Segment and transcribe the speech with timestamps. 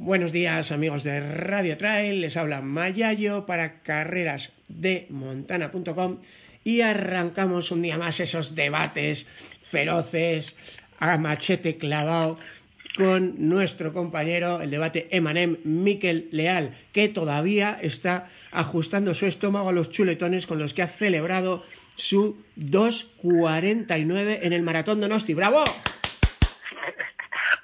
[0.00, 6.18] Buenos días amigos de Radio Trail, les habla Mayayo para carreras de montana.com
[6.62, 9.26] y arrancamos un día más esos debates
[9.68, 10.54] feroces
[11.00, 12.38] a machete clavado
[12.96, 19.72] con nuestro compañero, el debate Emanem Miquel Leal, que todavía está ajustando su estómago a
[19.72, 21.64] los chuletones con los que ha celebrado
[21.96, 25.34] su 2.49 en el Maratón Donosti.
[25.34, 25.64] ¡Bravo!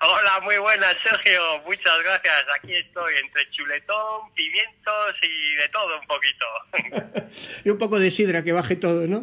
[0.07, 1.63] Hola, muy buenas, Sergio.
[1.65, 2.45] Muchas gracias.
[2.55, 7.31] Aquí estoy entre chuletón, pimientos y de todo un poquito.
[7.65, 9.23] y un poco de sidra que baje todo, ¿no?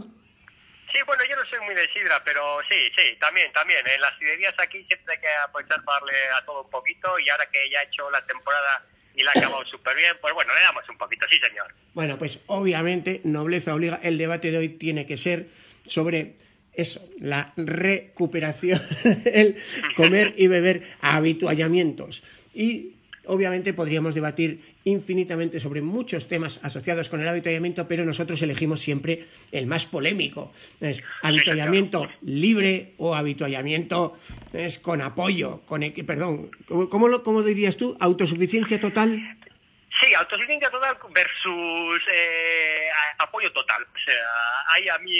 [0.91, 3.85] Sí, bueno, yo no soy muy de sidra, pero sí, sí, también, también.
[3.87, 7.29] En las sidrerías aquí siempre hay que aprovechar para darle a todo un poquito y
[7.29, 10.51] ahora que ya he hecho la temporada y la ha acabado súper bien, pues bueno,
[10.51, 11.75] le damos un poquito, sí, señor.
[11.93, 15.45] Bueno, pues obviamente, nobleza obliga, el debate de hoy tiene que ser
[15.85, 16.37] sobre
[16.73, 18.81] eso, la recuperación,
[19.25, 19.55] el
[19.95, 22.23] comer y beber habituallamientos.
[22.53, 22.93] Y
[23.25, 29.25] obviamente podríamos debatir infinitamente sobre muchos temas asociados con el habituallamiento, pero nosotros elegimos siempre
[29.51, 30.51] el más polémico.
[30.79, 34.17] Es habituallamiento libre o habituallamiento
[34.53, 37.95] es con apoyo, con perdón, ¿cómo, lo, ¿cómo dirías tú?
[37.99, 39.37] ¿Autosuficiencia total?
[40.01, 43.83] Sí, autosuficiencia total versus eh, apoyo total.
[43.83, 44.25] O sea,
[44.69, 45.15] hay a mí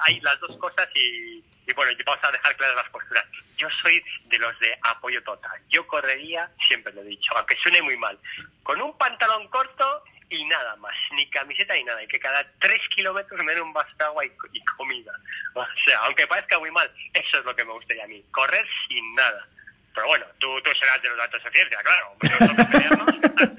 [0.00, 3.24] hay las dos cosas y, y bueno, vamos a dejar claras las posturas.
[3.56, 5.58] Yo soy de los de apoyo total.
[5.70, 8.18] Yo correría, siempre lo he dicho, aunque suene muy mal,
[8.62, 12.80] con un pantalón corto y nada más, ni camiseta ni nada, y que cada tres
[12.94, 15.12] kilómetros me den un vaso de agua y, y comida.
[15.54, 18.66] O sea, aunque parezca muy mal, eso es lo que me gustaría a mí, correr
[18.86, 19.48] sin nada.
[19.98, 23.56] Pero bueno, tú, tú serás de los datos de ciencia, claro.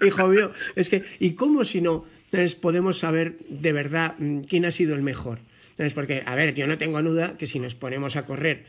[0.04, 4.64] Hijo mío, es que, ¿y cómo si no entonces, podemos saber de verdad mm, quién
[4.64, 5.38] ha sido el mejor?
[5.70, 8.64] Entonces, porque, a ver, yo no tengo duda que si nos ponemos a correr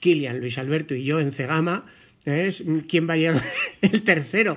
[0.00, 1.84] Kilian, Luis Alberto y yo en Cegama,
[2.24, 3.42] es quién va a llegar
[3.82, 4.56] el tercero.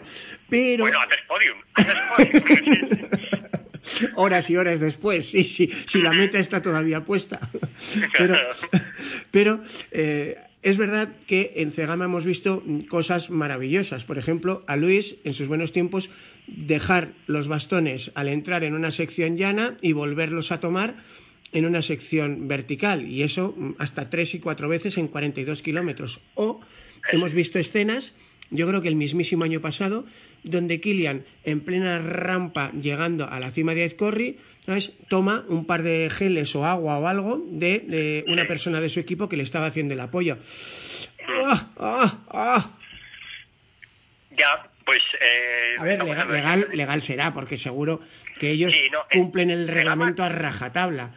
[0.49, 0.85] Pero...
[0.85, 1.57] Bueno, haces podium.
[2.15, 3.09] podium.
[4.15, 7.41] horas y horas después, sí, sí, si la meta está todavía puesta.
[8.17, 8.35] Pero,
[9.31, 9.61] pero
[9.91, 14.03] eh, es verdad que en Cegama hemos visto cosas maravillosas.
[14.03, 16.09] Por ejemplo, a Luis, en sus buenos tiempos,
[16.47, 20.95] dejar los bastones al entrar en una sección llana y volverlos a tomar
[21.51, 23.05] en una sección vertical.
[23.05, 26.19] Y eso hasta tres y cuatro veces en 42 kilómetros.
[26.33, 26.61] O
[27.11, 28.15] hemos visto escenas,
[28.49, 30.07] yo creo que el mismísimo año pasado,
[30.43, 34.93] donde Kilian, en plena rampa llegando a la cima de Aizcorri, ¿sabes?
[35.09, 38.99] toma un par de geles o agua o algo de, de una persona de su
[38.99, 40.37] equipo que le estaba haciendo el apoyo.
[41.27, 42.71] ¡Ah, ah, ah!
[44.31, 45.01] Ya, pues...
[45.21, 48.01] Eh, a ver, legal, legal, legal, será, porque seguro
[48.39, 51.11] que ellos sí, no, cumplen el reglamento a rajatabla.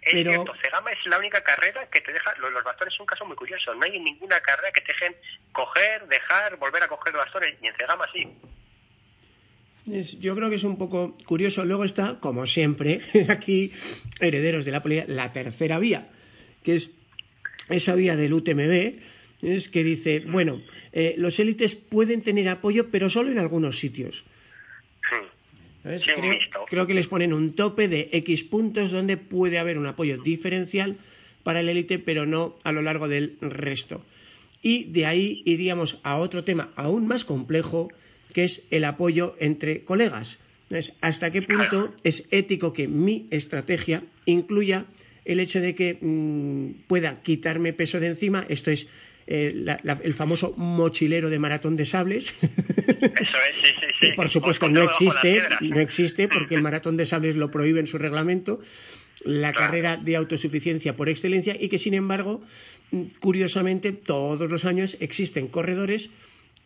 [0.00, 0.30] Es pero...
[0.32, 3.24] cierto, Cegama es la única carrera que te deja, los, los, bastones es un caso
[3.24, 5.16] muy curioso, no hay ninguna carrera que te dejen
[5.52, 8.28] coger, dejar, volver a coger los bastones, y en Cegama sí.
[9.90, 11.64] Es, yo creo que es un poco curioso.
[11.64, 13.72] Luego está, como siempre, aquí,
[14.20, 16.08] herederos de la política, la tercera vía,
[16.62, 16.90] que es
[17.68, 19.00] esa vía del UTMB,
[19.42, 20.62] es que dice, bueno,
[20.92, 24.24] eh, los élites pueden tener apoyo, pero solo en algunos sitios.
[25.96, 26.38] Sí, creo,
[26.68, 30.96] creo, que les ponen un tope de X puntos donde puede haber un apoyo diferencial
[31.42, 34.04] para el élite, pero no a lo largo del resto.
[34.62, 37.88] Y de ahí iríamos a otro tema aún más complejo,
[38.32, 40.38] que es el apoyo entre colegas.
[40.70, 44.86] Entonces, ¿hasta qué punto es ético que mi estrategia incluya
[45.24, 48.46] el hecho de que mmm, pueda quitarme peso de encima?
[48.48, 48.88] Esto es
[49.26, 52.34] eh, la, la, el famoso mochilero de maratón de sables.
[52.40, 54.06] Eso es, sí, sí, sí.
[54.16, 57.98] Por supuesto, no existe, no existe porque el maratón de sables lo prohíbe en su
[57.98, 58.60] reglamento.
[59.24, 59.66] La claro.
[59.66, 62.42] carrera de autosuficiencia por excelencia y que, sin embargo,
[63.20, 66.10] curiosamente, todos los años existen corredores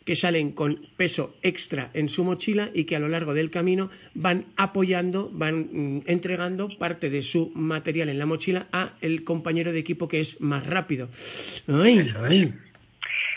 [0.06, 3.90] que salen con peso extra en su mochila y que a lo largo del camino
[4.14, 9.72] van apoyando, van mm, entregando parte de su material en la mochila a el compañero
[9.72, 11.08] de equipo que es más rápido.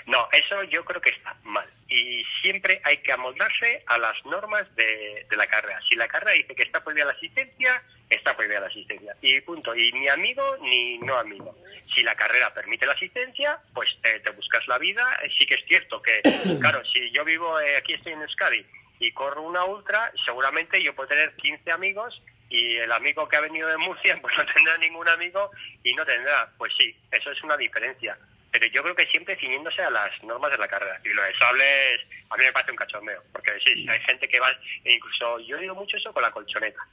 [0.06, 1.66] No, eso yo creo que está mal.
[1.90, 5.82] Y siempre hay que amoldarse a las normas de, la carrera.
[5.90, 9.16] Si la carrera dice que está prohibida la asistencia, está prohibida la asistencia.
[9.22, 9.76] Y punto.
[9.76, 11.58] Y ni amigo ni no amigo.
[11.96, 15.04] Si la carrera permite la asistencia, pues eh, te buscas la vida.
[15.38, 16.22] Sí que es cierto que,
[16.62, 18.66] claro, si yo vivo eh, aquí, estoy en Euskadi,
[19.00, 23.42] y corro una ultra, seguramente yo puedo tener 15 amigos y el amigo que ha
[23.42, 25.52] venido de Murcia pues no tendrá ningún amigo
[25.84, 26.52] y no tendrá.
[26.58, 28.18] Pues sí, eso es una diferencia.
[28.52, 31.00] Pero yo creo que siempre ciñéndose a las normas de la carrera.
[31.04, 33.24] Y lo de sables a mí me parece un cachondeo.
[33.32, 34.50] Porque sí, hay gente que va,
[34.84, 36.80] e incluso yo digo mucho eso con la colchoneta.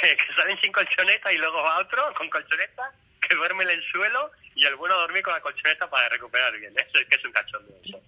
[0.00, 4.30] Que, salen sin colchoneta y luego va otro con colchoneta, que duerme en el suelo
[4.54, 6.74] y el bueno dormir con la colchoneta para recuperar bien.
[6.76, 7.76] Eso es que es un cachondeo.
[7.82, 8.02] Eso.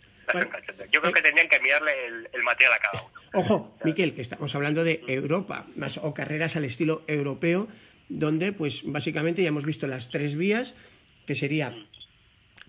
[0.91, 1.93] Yo creo que tendrían que enviarle
[2.33, 3.13] el, material a cada uno.
[3.35, 7.69] Ojo, Miquel, que estamos hablando de Europa, más o carreras al estilo europeo,
[8.09, 10.75] donde pues básicamente ya hemos visto las tres vías,
[11.27, 11.75] que sería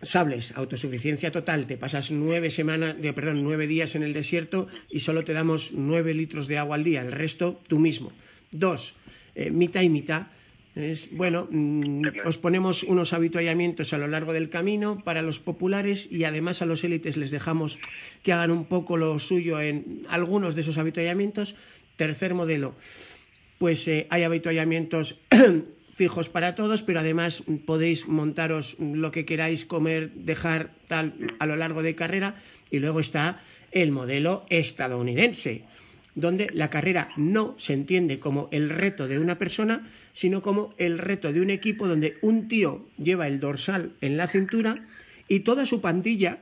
[0.04, 5.00] sables, autosuficiencia total, te pasas nueve semanas, de, perdón, nueve días en el desierto y
[5.00, 8.12] solo te damos nueve litros de agua al día, el resto tú mismo.
[8.52, 8.96] Dos,
[9.36, 10.28] eh, mitad y mitad,
[10.76, 16.08] es, bueno, mm, os ponemos unos habituallamientos a lo largo del camino para los populares
[16.12, 17.78] y además a los élites les dejamos
[18.24, 21.56] que hagan un poco lo suyo en algunos de esos habituallamientos.
[21.96, 22.74] Tercer modelo,
[23.60, 25.20] pues eh, hay habituallamientos
[25.94, 31.56] fijos para todos, pero además podéis montaros lo que queráis comer, dejar tal a lo
[31.56, 32.36] largo de carrera.
[32.72, 33.42] Y luego está
[33.72, 35.64] el modelo estadounidense,
[36.16, 40.98] donde la carrera no se entiende como el reto de una persona, sino como el
[40.98, 44.88] reto de un equipo donde un tío lleva el dorsal en la cintura
[45.28, 46.40] y toda su pandilla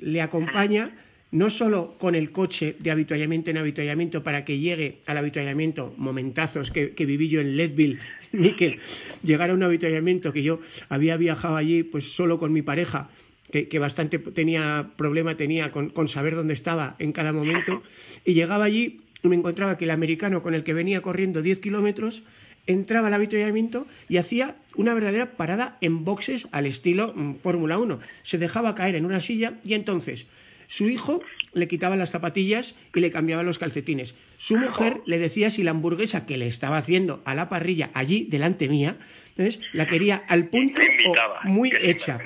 [0.00, 0.96] le acompaña
[1.30, 6.70] no solo con el coche de habituallamiento en habituallamiento para que llegue al habituallamiento, momentazos
[6.70, 7.98] que, viví yo en Leadville,
[8.32, 8.78] ni que
[9.22, 13.10] llegara a un habituallamiento que yo había viajado allí pues solo con mi pareja,
[13.50, 17.82] que, bastante tenía problema tenía con, con saber dónde estaba en cada momento,
[18.24, 21.58] y llegaba allí y me encontraba que el americano con el que venía corriendo 10
[21.58, 22.22] kilómetros
[22.66, 27.98] entraba al avituallamiento y hacía una verdadera parada en boxes al estilo mm, Fórmula 1.
[28.22, 30.26] Se dejaba caer en una silla y entonces
[30.68, 31.20] su hijo
[31.54, 34.14] le quitaba las zapatillas y le cambiaba los calcetines.
[34.36, 38.28] Su mujer le decía si la hamburguesa que le estaba haciendo a la parrilla allí
[38.30, 38.96] delante mía,
[39.30, 42.20] entonces la quería al punto o muy hecha.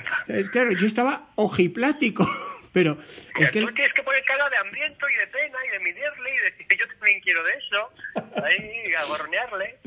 [0.51, 2.29] Claro, yo estaba ojiplático.
[2.73, 2.97] Pero
[3.39, 3.61] es que...
[3.61, 6.67] Tú tienes que poner cara de hambriento y de pena y de medirle y decir
[6.67, 7.93] que yo también quiero de eso.
[8.43, 9.77] Ahí, agornearle.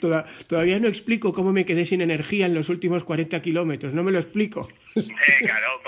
[0.48, 3.94] todavía no explico cómo me quedé sin energía en los últimos 40 kilómetros.
[3.94, 4.68] No me lo explico.
[5.38, 5.82] claro.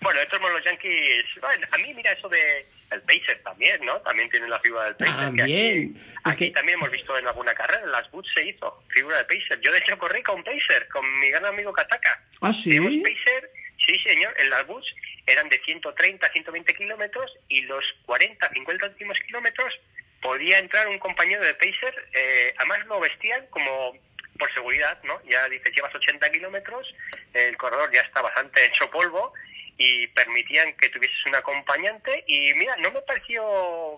[0.00, 1.24] Bueno, estos los Yankees...
[1.40, 2.66] Bueno, a mí, mira, eso de...
[2.90, 3.98] El Pacer también, ¿no?
[4.02, 5.14] También tienen la figura del Pacer.
[5.16, 5.98] También.
[6.24, 9.58] aquí, también hemos visto en alguna carrera, en las Boots se hizo figura del Pacer.
[9.62, 12.22] Yo, de hecho, corrí con Pacer, con mi gran amigo Kataka.
[12.42, 12.78] ¿Ah, sí?
[12.78, 13.50] Pacer,
[13.86, 14.92] sí, señor, en las Boots
[15.26, 19.72] eran de 130 a 120 kilómetros y los 40, 50 últimos kilómetros
[20.20, 23.96] podía entrar un compañero de Pacer, eh, además lo vestían como
[24.38, 25.20] por seguridad, ¿no?
[25.24, 26.94] Ya dice, llevas 80 kilómetros,
[27.34, 29.32] el corredor ya está bastante hecho polvo
[29.76, 33.42] y permitían que tuvieses un acompañante y mira, no me pareció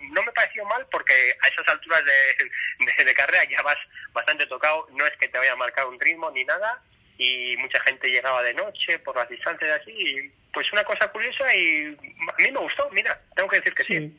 [0.00, 3.78] no me pareció mal porque a esas alturas de, de carrera ya vas
[4.12, 6.82] bastante tocado, no es que te vaya a marcar un ritmo ni nada
[7.18, 11.44] y mucha gente llegaba de noche por las distancias así y pues una cosa curiosa
[11.54, 14.12] y a mí me gustó, mira, tengo que decir que sí.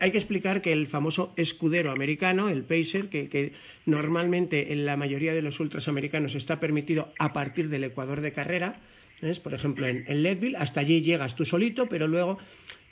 [0.00, 3.52] hay que explicar que el famoso escudero americano, el Pacer, que, que,
[3.86, 8.32] normalmente en la mayoría de los ultras americanos está permitido a partir del ecuador de
[8.32, 8.80] carrera,
[9.22, 9.40] ¿ves?
[9.40, 12.38] por ejemplo en, en Leadville, hasta allí llegas tú solito, pero luego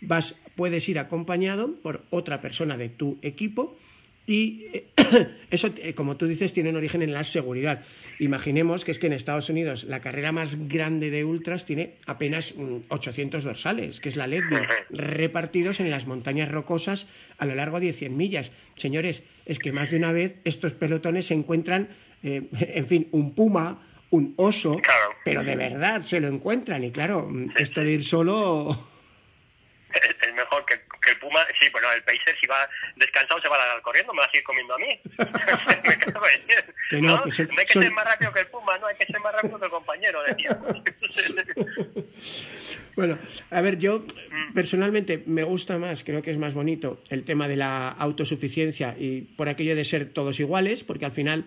[0.01, 3.79] vas, puedes ir acompañado por otra persona de tu equipo
[4.27, 4.87] y eh,
[5.51, 7.85] eso, eh, como tú dices, tiene un origen en la seguridad.
[8.19, 12.55] Imaginemos que es que en Estados Unidos la carrera más grande de ultras tiene apenas
[12.89, 17.07] 800 mm, dorsales, que es la Leadville, repartidos en las montañas rocosas
[17.39, 18.53] a lo largo de 100 millas.
[18.77, 21.89] Señores, es que más de una vez estos pelotones se encuentran,
[22.23, 24.81] eh, en fin, un puma, un oso,
[25.25, 26.85] pero de verdad se lo encuentran.
[26.85, 28.96] Y claro, esto de ir solo...
[31.27, 34.27] Puma, sí, bueno, el Pacer si va descansado se va a dar corriendo, me va
[34.27, 35.01] a seguir comiendo a mí.
[36.93, 37.25] me ¿no?
[37.25, 39.65] hay que ser más rápido que el Puma, no hay que ser más rápido que
[39.65, 40.37] el compañero de
[42.97, 43.19] bueno,
[43.51, 44.05] a ver, yo
[44.55, 49.23] personalmente me gusta más, creo que es más bonito el tema de la autosuficiencia y
[49.23, 51.45] por aquello de ser todos iguales, porque al final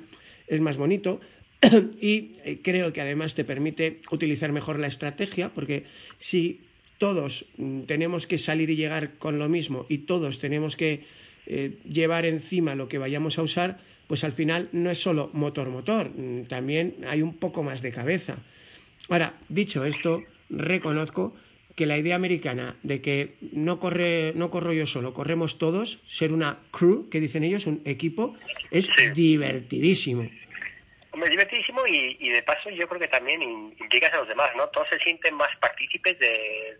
[0.48, 1.21] es más bonito.
[2.01, 5.86] y eh, creo que además te permite utilizar mejor la estrategia, porque
[6.17, 6.69] si
[7.00, 11.03] todos mm, tenemos que salir y llegar con lo mismo y todos tenemos que
[11.48, 16.12] eh, llevar encima lo que vayamos a usar, pues al final no es solo motor-motor,
[16.12, 18.38] mm, también hay un poco más de cabeza.
[19.10, 21.34] Ahora, dicho esto, reconozco
[21.75, 26.34] que la idea americana de que no corre, no corro yo solo, corremos todos, ser
[26.34, 28.36] una crew, que dicen ellos, un equipo,
[28.70, 30.29] es divertidísimo.
[31.20, 34.70] Hombre, divertidísimo y, de paso yo creo que también implicas a los demás, ¿no?
[34.70, 36.80] Todos se sienten más partícipes de,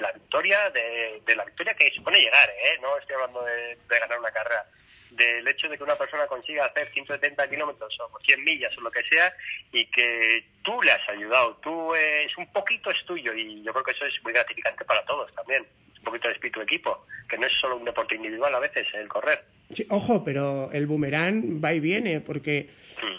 [0.00, 2.80] la victoria, de, la victoria que supone llegar, ¿eh?
[2.82, 4.66] No estoy hablando de, ganar una carrera,
[5.10, 8.90] del hecho de que una persona consiga hacer 170 kilómetros o 100 millas o lo
[8.90, 9.32] que sea
[9.70, 13.84] y que tú le has ayudado, tú es un poquito es tuyo y yo creo
[13.84, 15.64] que eso es muy gratificante para todos también,
[16.06, 19.08] poquito de espíritu de equipo, que no es solo un deporte individual a veces el
[19.08, 19.44] correr.
[19.72, 22.70] Sí, ojo, pero el boomerang va y viene, porque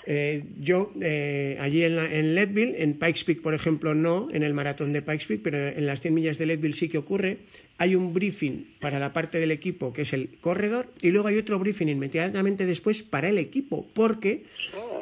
[0.05, 4.53] eh, yo eh, allí en, en, Leadville, en Pikes Peak, por ejemplo, no, en el
[4.53, 7.39] maratón de Pikes Peak, pero en las 100 millas de Leadville sí que ocurre.
[7.77, 11.37] Hay un briefing para la parte del equipo, que es el corredor, y luego hay
[11.37, 14.45] otro briefing inmediatamente después para el equipo, porque,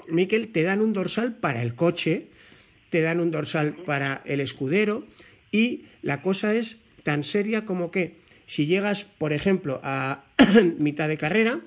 [0.10, 2.27] Miquel, te dan un dorsal para el coche,
[2.89, 5.06] te dan un dorsal para el escudero,
[5.51, 10.26] y la cosa es tan seria como que si llegas, por ejemplo, a
[10.80, 11.60] mitad de carrera,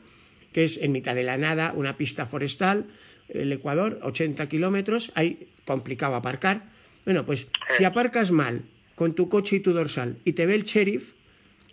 [0.52, 2.86] que es en mitad de la nada, una pista forestal,
[3.28, 6.64] el Ecuador, 80 kilómetros, hay complicado aparcar.
[7.04, 8.62] Bueno, pues si aparcas mal
[8.96, 11.12] con tu coche y tu dorsal y te ve el sheriff,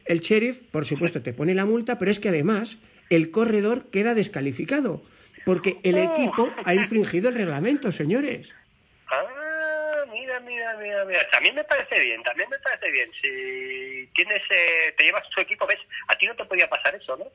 [0.05, 2.77] el sheriff, por supuesto, te pone la multa, pero es que además
[3.10, 5.03] el corredor queda descalificado,
[5.43, 8.53] porque el equipo ha infringido el reglamento, señores.
[10.45, 11.29] Mira, mira, mira.
[11.31, 13.09] También me parece bien, también me parece bien.
[13.21, 17.17] Si tienes, eh, te llevas tu equipo, ves, a ti no te podía pasar eso,
[17.17, 17.25] ¿no?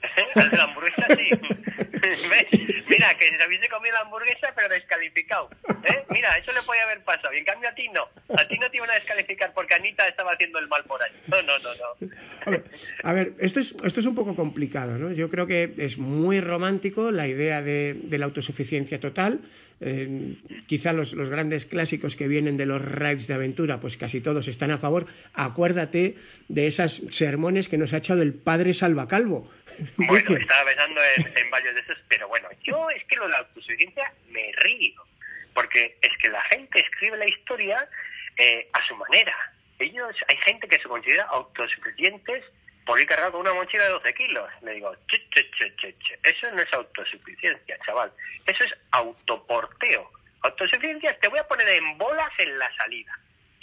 [0.56, 1.30] la hamburguesa sí.
[2.88, 5.50] Mira, que se hubiese comido la hamburguesa, pero descalificado.
[5.84, 6.04] ¿eh?
[6.10, 7.34] Mira, eso le podía haber pasado.
[7.34, 8.08] Y en cambio a ti no.
[8.36, 11.12] A ti no te iban a descalificar porque Anita estaba haciendo el mal por ahí.
[11.28, 12.62] No, no, no, no.
[13.04, 15.12] A ver, esto, es, esto es un poco complicado, ¿no?
[15.12, 19.40] Yo creo que es muy romántico la idea de, de la autosuficiencia total
[19.80, 24.20] eh, quizá los, los, grandes clásicos que vienen de los rides de aventura, pues casi
[24.20, 25.06] todos están a favor.
[25.32, 26.16] Acuérdate
[26.48, 29.50] de esas sermones que nos ha echado el padre Salvacalvo.
[29.96, 33.38] Bueno, estaba pensando en, varios de esos, pero bueno, yo es que lo de la
[33.38, 35.02] autosuficiencia me río,
[35.54, 37.88] porque es que la gente escribe la historia
[38.36, 39.34] eh, a su manera.
[39.78, 42.44] Ellos, hay gente que se considera autosuficientes
[42.90, 44.50] por cargado una mochila de 12 kilos.
[44.62, 46.18] Le digo, che, che, che, che, che.
[46.24, 48.12] Eso no es autosuficiencia, chaval.
[48.46, 50.10] Eso es autoporteo.
[50.42, 53.16] Autosuficiencia te voy a poner en bolas en la salida,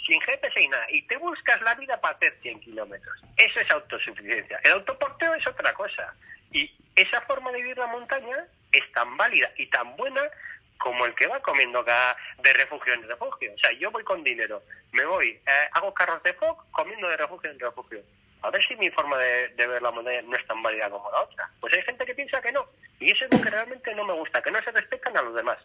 [0.06, 3.22] sin GPS y nada, y te buscas la vida para hacer 100 kilómetros.
[3.36, 4.60] Eso es autosuficiencia.
[4.64, 6.14] El autoporteo es otra cosa.
[6.50, 10.22] Y esa forma de vivir la montaña es tan válida y tan buena
[10.78, 13.52] como el que va comiendo de refugio en refugio.
[13.54, 17.16] O sea, yo voy con dinero, me voy, eh, hago carros de fog comiendo de
[17.18, 18.02] refugio en refugio
[18.42, 21.22] a ver si mi forma de, ver la moneda no es tan válida como la
[21.22, 21.50] otra.
[21.60, 22.66] Pues hay gente que piensa que no.
[23.00, 25.34] Y eso es lo que realmente no me gusta, que no se respetan a los
[25.34, 25.58] demás.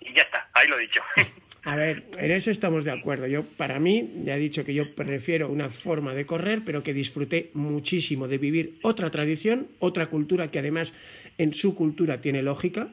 [0.00, 1.02] Y ya está, ahí lo he dicho.
[1.66, 3.26] A ver, en eso estamos de acuerdo.
[3.26, 6.92] Yo, para mí, ya he dicho que yo prefiero una forma de correr, pero que
[6.92, 10.92] disfruté muchísimo de vivir otra tradición, otra cultura que además
[11.38, 12.88] en su cultura tiene lógica,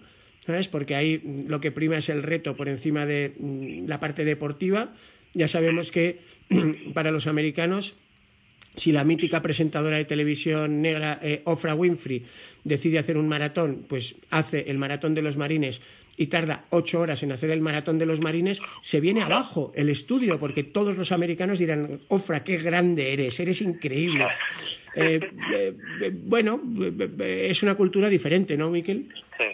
[0.45, 0.69] ¿sabes?
[0.69, 4.93] Porque ahí lo que prima es el reto por encima de mm, la parte deportiva.
[5.33, 6.21] Ya sabemos que
[6.93, 7.95] para los americanos
[8.75, 12.25] si la mítica presentadora de televisión negra eh, Ofra Winfrey
[12.63, 15.81] decide hacer un maratón, pues hace el maratón de los marines
[16.17, 19.89] y tarda ocho horas en hacer el maratón de los marines, se viene abajo el
[19.89, 24.27] estudio, porque todos los americanos dirán, Ofra, qué grande eres, eres increíble.
[24.95, 25.19] Eh,
[25.53, 25.73] eh,
[26.13, 26.61] bueno,
[27.19, 29.07] es una cultura diferente, ¿no, Miquel?
[29.37, 29.45] Sí.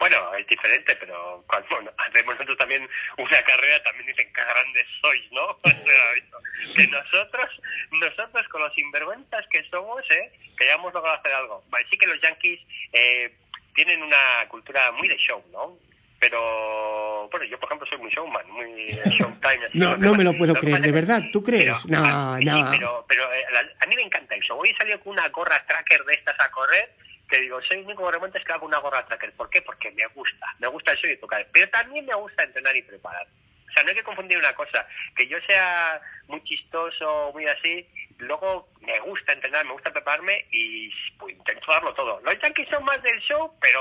[0.00, 5.32] Bueno, es diferente, pero cuando hacemos nosotros también una carrera, también dicen qué grandes sois,
[5.32, 5.58] ¿no?
[6.74, 7.60] que nosotros,
[7.92, 10.32] nosotros con los sinvergüenzas que somos, ¿eh?
[10.56, 11.64] que hayamos logrado hacer algo.
[11.68, 12.60] Vale, sí que los yankees
[12.92, 13.34] eh,
[13.74, 15.78] tienen una cultura muy de show, ¿no?
[16.20, 19.70] Pero, bueno, yo por ejemplo soy muy showman, muy showtime.
[19.72, 21.22] no, no me lo puedo creer, ¿de verdad?
[21.32, 21.86] ¿Tú crees?
[21.86, 22.70] no, no.
[22.70, 23.44] pero, pero eh,
[23.80, 24.54] a mí me encanta eso.
[24.58, 26.92] Hoy he salido con una gorra tracker de estas a correr
[27.30, 29.32] que digo, soy único que que hago una gorra tracker.
[29.34, 29.62] ¿Por qué?
[29.62, 31.46] Porque me gusta, me gusta eso y tocar.
[31.52, 33.26] Pero también me gusta entrenar y preparar.
[33.68, 34.84] O sea, no hay que confundir una cosa,
[35.14, 37.86] que yo sea muy chistoso, muy así,
[38.18, 42.20] luego me gusta entrenar, me gusta prepararme y pues, intento darlo todo.
[42.22, 43.80] Los yankees son más del show, pero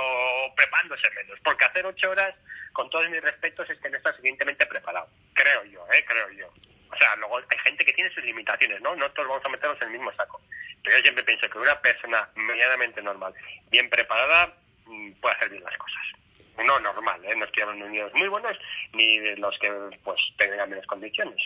[0.56, 2.36] preparándose menos, porque hacer ocho horas,
[2.72, 5.10] con todos mis respetos, es que no está suficientemente preparado.
[5.34, 6.06] Creo yo, ¿eh?
[6.08, 6.48] Creo yo.
[6.92, 8.96] O sea, luego hay gente que tiene sus limitaciones, ¿no?
[8.96, 10.42] No todos vamos a meternos en el mismo saco.
[10.90, 13.32] Pero yo siempre pienso que una persona medianamente normal,
[13.70, 14.56] bien preparada,
[14.88, 16.02] mm, puede hacer bien las cosas.
[16.66, 17.36] No normal, ¿eh?
[17.38, 18.54] no estoy hablando de niños muy buenos
[18.94, 19.72] ni de los que
[20.04, 21.40] pues tengan menos condiciones.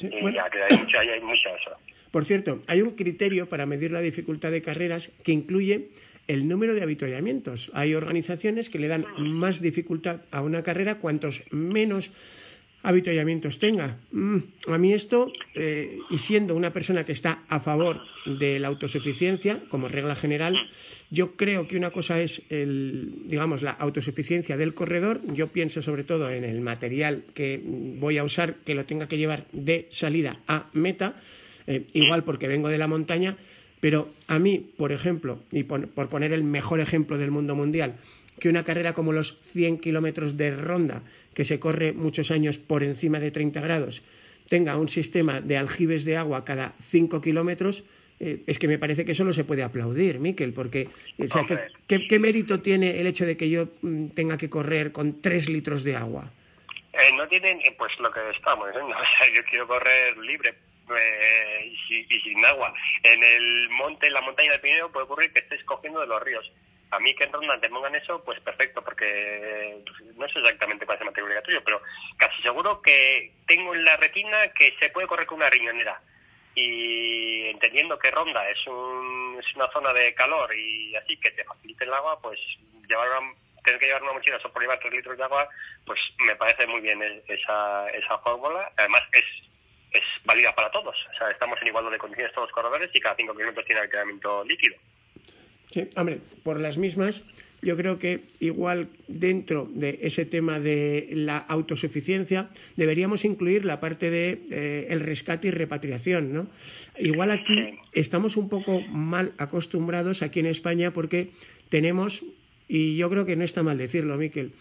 [0.00, 1.70] y ya que hay mucha, hay mucha eso.
[2.10, 5.90] Por cierto, hay un criterio para medir la dificultad de carreras que incluye
[6.26, 7.70] el número de avituallamientos.
[7.74, 12.10] Hay organizaciones que le dan más dificultad a una carrera cuantos menos
[12.82, 13.98] habituallamientos tenga.
[14.12, 18.68] Mm, a mí esto, eh, y siendo una persona que está a favor de la
[18.68, 20.56] autosuficiencia, como regla general,
[21.10, 25.20] yo creo que una cosa es, el, digamos, la autosuficiencia del corredor.
[25.32, 29.18] Yo pienso sobre todo en el material que voy a usar, que lo tenga que
[29.18, 31.20] llevar de salida a meta,
[31.66, 33.36] eh, igual porque vengo de la montaña,
[33.80, 37.96] pero a mí, por ejemplo, y por poner el mejor ejemplo del mundo mundial,
[38.40, 41.02] que una carrera como los 100 kilómetros de ronda,
[41.34, 44.02] que se corre muchos años por encima de 30 grados,
[44.48, 47.84] tenga un sistema de aljibes de agua cada 5 kilómetros,
[48.18, 50.88] eh, es que me parece que eso no se puede aplaudir, Miquel, porque
[51.86, 55.84] ¿qué, mérito tiene el hecho de que yo mm, tenga que correr con 3 litros
[55.84, 56.30] de agua?
[56.92, 58.78] Eh, no tienen, eh, pues lo que estamos, ¿eh?
[58.82, 60.54] o sea, yo quiero correr libre
[61.88, 62.74] y, sin agua.
[63.02, 66.20] En el monte, en la montaña del Pirineo puede ocurrir que estés cogiendo de los
[66.22, 66.50] ríos
[66.90, 70.84] a mí que en ronda te pongan eso, pues perfecto, porque pues, no sé exactamente
[70.84, 71.82] cuál es el material obligatorio, pero
[72.16, 76.00] casi seguro que tengo en la retina que se puede correr con una riñonera.
[76.54, 81.44] Y entendiendo que ronda es, un, es una zona de calor y así que te
[81.44, 82.38] facilite el agua, pues
[82.88, 83.08] llevar
[83.64, 85.48] tener que llevar una mochila solo por llevar tres litros de agua,
[85.86, 88.72] pues me parece muy bien esa, esa fórmula.
[88.76, 89.24] Además, es
[89.92, 90.94] es válida para todos.
[91.12, 93.80] O sea, estamos en igualdad de condiciones todos los corredores y cada cinco kilómetros tiene
[93.80, 94.76] almacenamiento líquido.
[95.72, 97.22] Sí, hombre, por las mismas,
[97.62, 104.10] yo creo que igual dentro de ese tema de la autosuficiencia deberíamos incluir la parte
[104.10, 106.46] de eh, el rescate y repatriación, ¿no?
[106.98, 111.30] Igual aquí estamos un poco mal acostumbrados aquí en España porque
[111.68, 112.24] tenemos
[112.66, 114.52] y yo creo que no está mal decirlo, Miquel,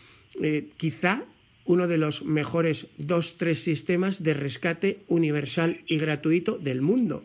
[0.42, 1.24] eh, quizá
[1.66, 7.24] uno de los mejores dos tres sistemas de rescate universal y gratuito del mundo.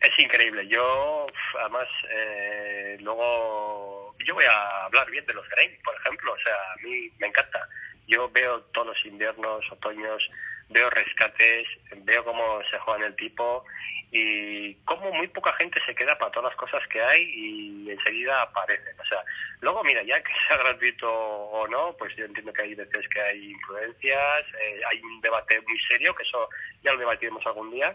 [0.00, 0.66] Es increíble.
[0.68, 1.26] Yo,
[1.60, 6.32] además, eh, luego, yo voy a hablar bien de los Grain, por ejemplo.
[6.32, 7.68] O sea, a mí me encanta.
[8.06, 10.30] Yo veo todos los inviernos, otoños,
[10.68, 11.66] veo rescates,
[12.04, 13.64] veo cómo se juega en el tipo
[14.10, 18.40] y cómo muy poca gente se queda para todas las cosas que hay y enseguida
[18.40, 18.98] aparecen.
[18.98, 19.22] O sea,
[19.60, 23.20] luego, mira, ya que sea gratuito o no, pues yo entiendo que hay veces que
[23.20, 26.48] hay influencias, eh, hay un debate muy serio, que eso
[26.84, 27.94] ya lo debatiremos algún día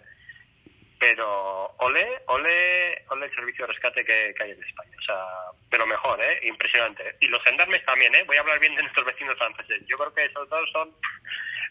[1.03, 4.91] pero ole, ole, ole el servicio de rescate que, hay en España.
[4.97, 5.25] O sea,
[5.69, 6.47] pero mejor, ¿eh?
[6.47, 7.03] Impresionante.
[7.19, 8.23] Y los gendarmes también, ¿eh?
[8.25, 9.83] Voy a hablar bien de nuestros vecinos franceses.
[9.85, 10.91] Yo creo que sobre todo son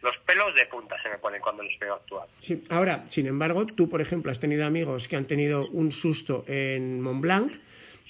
[0.02, 2.28] los pelos de punta se me ponen cuando les veo actuar.
[2.40, 6.44] Sí, ahora, sin embargo, tú, por ejemplo, has tenido amigos que han tenido un susto
[6.46, 7.52] en Mont Blanc.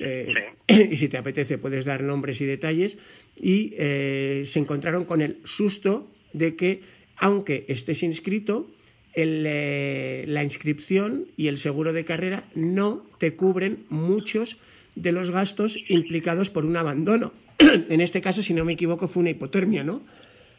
[0.00, 2.98] Eh, y si te apetece puedes dar nombres y detalles
[3.36, 6.82] y eh, se encontraron con el susto de que
[7.18, 8.70] aunque estés inscrito
[9.14, 14.56] eh, la inscripción y el seguro de carrera no te cubren muchos
[14.94, 17.32] de los gastos implicados por un abandono.
[17.58, 20.02] en este caso, si no me equivoco, fue una hipotermia, ¿no?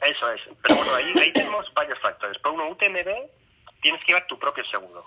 [0.01, 0.41] Eso es.
[0.61, 2.37] Pero bueno, ahí, tenemos varios factores.
[2.39, 3.09] Por uno, UTMB,
[3.81, 5.05] tienes que llevar tu propio seguro.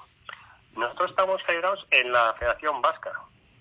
[0.74, 3.12] Nosotros estamos federados en la Federación Vasca.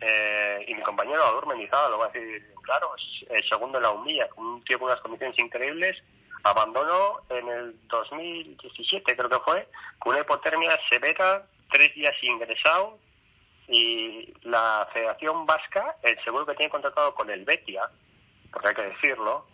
[0.02, 3.84] Eh, y mi compañero Ador Mendizábal lo va a decir claro, es el segundo en
[3.84, 5.98] la UMIA, un tío unas condiciones increíbles
[6.46, 13.00] abandonó en el 2017, creo que fue, con una hipotermia severa, tres días ingresado,
[13.68, 17.90] y la Federación Vasca, el seguro que tiene contratado con el Betia,
[18.52, 19.48] porque hay que decirlo,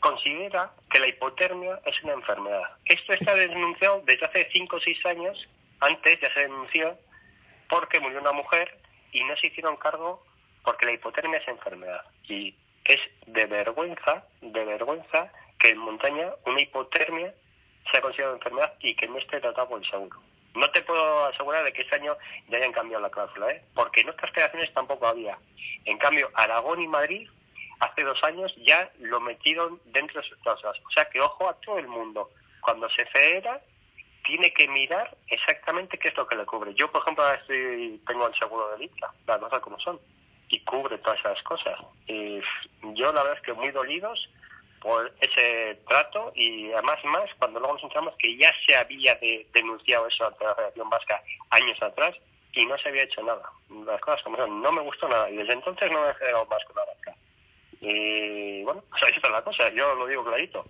[0.00, 2.68] considera que la hipotermia es una enfermedad.
[2.84, 5.38] Esto está denunciado desde hace cinco o seis años,
[5.78, 6.98] antes ya se denunció,
[7.68, 8.76] porque murió una mujer
[9.12, 10.24] y no se hicieron cargo
[10.64, 12.02] porque la hipotermia es enfermedad.
[12.24, 17.34] Y es de vergüenza, de vergüenza que en montaña una hipotermia
[17.90, 20.20] se ha considerado enfermedad y que no esté tratado por el seguro.
[20.54, 22.16] No te puedo asegurar de que este año
[22.48, 23.62] ya hayan cambiado la cláusula, ¿eh?
[23.74, 25.38] porque en otras federaciones tampoco había.
[25.84, 27.28] En cambio, Aragón y Madrid
[27.80, 30.76] hace dos años ya lo metieron dentro de sus cláusulas.
[30.86, 32.30] O sea que ojo a todo el mundo.
[32.60, 33.60] Cuando se federa,
[34.24, 36.74] tiene que mirar exactamente qué es lo que le cubre.
[36.74, 37.24] Yo, por ejemplo,
[38.06, 39.98] tengo el seguro de ITLA, las cosas como son,
[40.48, 41.78] y cubre todas esas cosas.
[42.06, 42.40] Y
[42.94, 44.28] yo, la verdad es que muy dolidos
[44.80, 49.18] por ese trato y además más cuando luego nos enteramos que ya se había
[49.52, 52.14] denunciado eso ante la Federación Vasca años atrás
[52.54, 53.42] y no se había hecho nada.
[53.86, 56.46] Las cosas como son, no me gustó nada y desde entonces no me he generado
[56.46, 57.14] más con la vasca.
[57.80, 60.64] Y bueno, pues ahí está la cosa, yo lo digo clarito.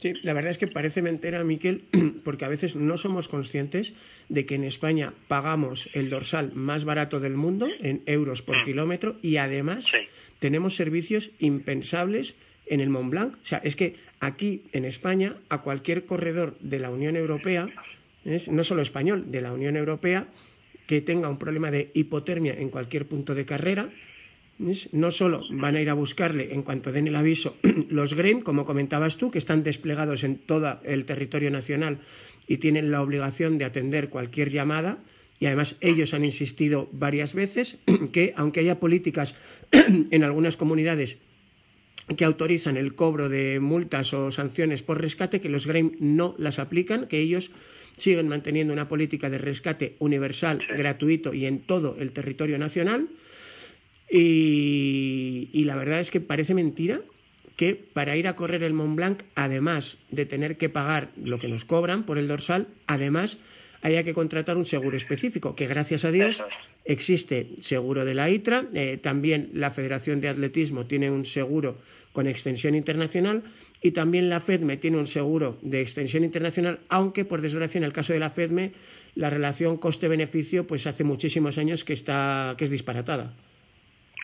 [0.00, 1.84] Sí, la verdad es que parece mentira, Miquel,
[2.24, 3.94] porque a veces no somos conscientes
[4.28, 8.64] de que en España pagamos el dorsal más barato del mundo en euros por mm.
[8.64, 9.90] kilómetro y además
[10.38, 13.34] tenemos servicios impensables en el Mont Blanc.
[13.34, 17.68] O sea, es que aquí en España, a cualquier corredor de la Unión Europea,
[18.24, 20.28] no solo español, de la Unión Europea,
[20.86, 23.90] que tenga un problema de hipotermia en cualquier punto de carrera,
[24.92, 27.56] No solo van a ir a buscarle en cuanto den el aviso
[27.90, 31.98] los GREM, como comentabas tú, que están desplegados en todo el territorio nacional
[32.46, 34.98] y tienen la obligación de atender cualquier llamada,
[35.40, 37.78] y además ellos han insistido varias veces
[38.12, 39.34] que, aunque haya políticas
[39.72, 41.18] en algunas comunidades
[42.16, 46.58] que autorizan el cobro de multas o sanciones por rescate, que los GREM no las
[46.58, 47.50] aplican, que ellos
[47.96, 53.08] siguen manteniendo una política de rescate universal, gratuito y en todo el territorio nacional.
[54.10, 57.00] Y, la verdad es que parece mentira
[57.56, 61.48] que para ir a correr el Mont Blanc, además de tener que pagar lo que
[61.48, 63.38] nos cobran por el dorsal, además
[63.84, 66.42] haya que contratar un seguro específico, que gracias a Dios
[66.86, 71.76] existe seguro de la ITRA, eh, también la Federación de Atletismo tiene un seguro
[72.12, 73.42] con extensión internacional
[73.82, 77.92] y también la FEDME tiene un seguro de extensión internacional, aunque por desgracia en el
[77.92, 78.72] caso de la FEDME
[79.16, 83.34] la relación coste-beneficio pues hace muchísimos años que está que es disparatada.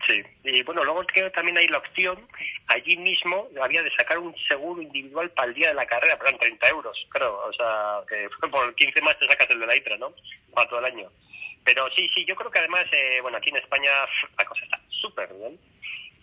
[0.07, 2.27] Sí, y bueno, luego también hay la opción,
[2.69, 6.29] allí mismo había de sacar un seguro individual para el día de la carrera, pero
[6.31, 9.77] eran 30 euros, claro, o sea, que por 15 más te sacas el de la
[9.77, 10.15] ITRA, ¿no?
[10.55, 11.11] Para todo el año.
[11.65, 13.91] Pero sí, sí, yo creo que además, eh, bueno, aquí en España
[14.39, 15.59] la cosa está súper bien,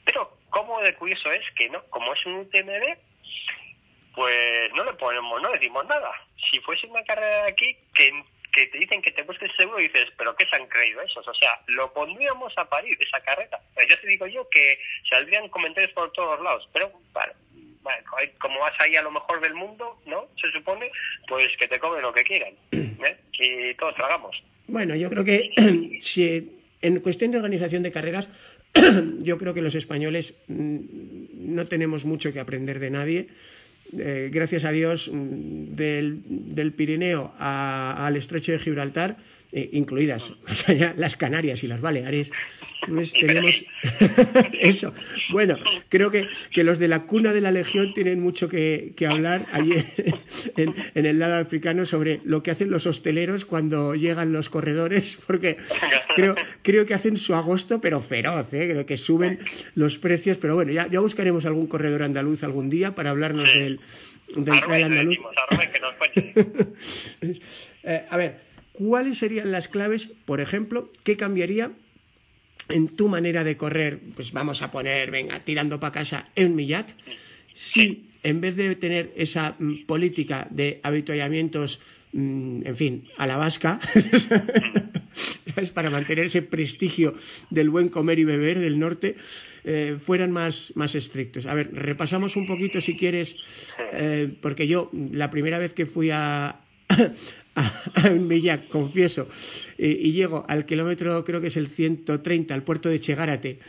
[0.03, 1.83] pero cómo de curioso es que, ¿no?
[1.85, 2.97] Como es un UTMB,
[4.15, 6.11] pues no le ponemos, no decimos nada.
[6.49, 10.07] Si fuese una carrera aquí, que que te dicen que te busques seguro y dices,
[10.17, 11.27] pero ¿qué se han creído esos?
[11.27, 13.59] O sea, lo pondríamos a parir esa carrera.
[13.89, 14.79] Ya te digo yo que
[15.09, 17.33] saldrían comentarios por todos lados, pero bueno,
[18.39, 20.27] como vas ahí a lo mejor del mundo, ¿no?
[20.41, 20.91] Se supone,
[21.27, 23.17] pues que te comen lo que quieran ¿eh?
[23.33, 24.35] y todos tragamos.
[24.67, 25.51] Bueno, yo creo que
[26.01, 28.27] si en cuestión de organización de carreras,
[29.19, 33.27] yo creo que los españoles mm, no tenemos mucho que aprender de nadie
[33.97, 39.17] eh, gracias a Dios, mm, del, Pirineo al estrecho de Gibraltar,
[39.51, 40.31] eh, incluidas.
[40.97, 42.31] Las Canarias y las Baleares,
[42.85, 43.65] pues tenemos
[44.59, 44.93] eso.
[45.31, 45.57] Bueno,
[45.89, 49.75] creo que, que, los de la cuna de la Legión tienen mucho que, hablar allí
[50.57, 55.17] en, en, el lado africano sobre lo que hacen los hosteleros cuando llegan los corredores,
[55.27, 55.57] porque
[56.15, 58.67] creo, creo que hacen su agosto, pero feroz, ¿eh?
[58.69, 59.39] creo que suben
[59.75, 63.79] los precios, pero bueno, ya, ya buscaremos algún corredor andaluz algún día para hablarnos del,
[64.35, 65.17] del trail andaluz.
[67.89, 68.41] Eh, a ver,
[68.73, 71.71] ¿cuáles serían las claves, por ejemplo, qué cambiaría
[72.69, 76.95] en tu manera de correr, pues vamos a poner, venga, tirando para casa en Millac,
[77.53, 81.79] si en vez de tener esa mm, política de habituallamientos,
[82.13, 83.79] mm, en fin, a la vasca,
[85.55, 87.15] es para mantener ese prestigio
[87.49, 89.15] del buen comer y beber del norte,
[89.63, 91.45] eh, fueran más, más estrictos.
[91.45, 93.35] A ver, repasamos un poquito si quieres,
[93.93, 96.61] eh, porque yo la primera vez que fui a,
[97.57, 99.27] a, un Millac, confieso,
[99.77, 103.59] y llego al kilómetro, creo que es el 130, al puerto de Chegárate,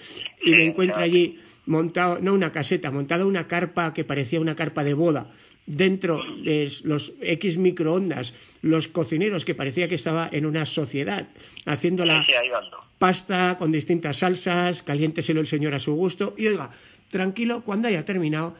[0.44, 4.84] y me encuentro allí montado, no una caseta, montada una carpa que parecía una carpa
[4.84, 5.32] de boda,
[5.66, 11.28] dentro de los X microondas, los cocineros que parecía que estaba en una sociedad,
[11.66, 12.24] haciendo la
[12.98, 16.70] pasta con distintas salsas, caliénteselo el señor a su gusto, y oiga,
[17.10, 18.54] tranquilo, cuando haya terminado,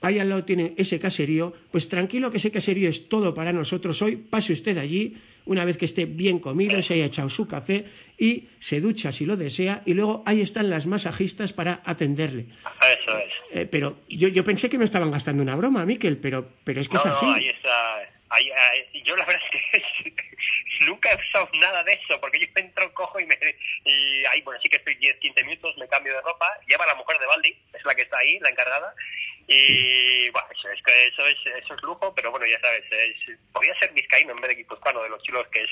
[0.00, 4.00] ahí al lado tiene ese caserío, pues tranquilo que ese caserío es todo para nosotros
[4.02, 7.86] hoy, pase usted allí, una vez que esté bien comido, se haya echado su café
[8.18, 12.46] y se ducha si lo desea, y luego ahí están las masajistas para atenderle.
[13.02, 13.32] Eso es.
[13.52, 16.88] Eh, pero yo, yo pensé que me estaban gastando una broma, Miquel, pero, pero es
[16.88, 17.26] que es así.
[17.26, 17.98] No, ahí está.
[19.04, 20.14] yo la verdad es que
[20.80, 23.38] nunca he usado nada de eso, porque yo entro, cojo y me...
[23.84, 26.94] Y ahí, bueno, sí que estoy 10, 15 minutos, me cambio de ropa, lleva la
[26.94, 28.94] mujer de Baldi, es la que está ahí, la encargada,
[29.52, 32.84] y bueno, eso, es, es, eso es lujo, pero bueno, ya sabes,
[33.52, 35.70] podría ser vizcaíno en vez de guipuzcoano, de los chulos que es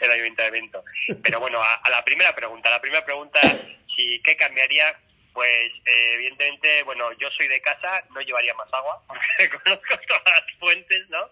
[0.00, 0.82] el, ayuntamiento.
[1.22, 3.38] Pero bueno, a, la primera pregunta, la primera pregunta,
[3.94, 4.98] si ¿qué cambiaría?
[5.34, 10.24] Pues eh, evidentemente, bueno, yo soy de casa, no llevaría más agua, porque conozco todas
[10.24, 11.28] las fuentes, ¿no?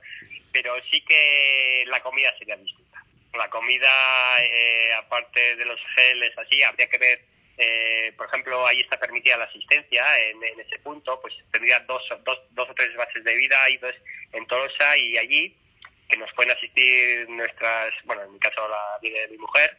[0.52, 2.79] Pero sí que la comida sería distinta.
[3.34, 3.90] La comida,
[4.40, 7.30] eh, aparte de los geles, así, habría que ver
[7.62, 12.38] eh, por ejemplo, ahí está permitida la asistencia en, ese punto, pues tendría dos, dos,
[12.52, 13.94] dos o tres bases de vida y dos
[14.32, 15.54] en Tolosa y allí,
[16.08, 19.76] que nos pueden asistir nuestras, bueno, en mi caso la de mi mujer,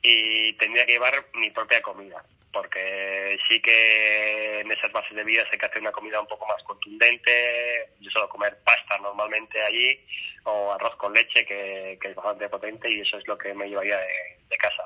[0.00, 5.44] y tendría que llevar mi propia comida, porque sí que en esas bases de vida
[5.50, 10.04] hay que hacer una comida un poco más contundente, yo suelo comer pasta normalmente allí,
[10.44, 13.98] o arroz con leche, que, es bastante potente, y eso es lo que me llevaría
[13.98, 14.84] de casa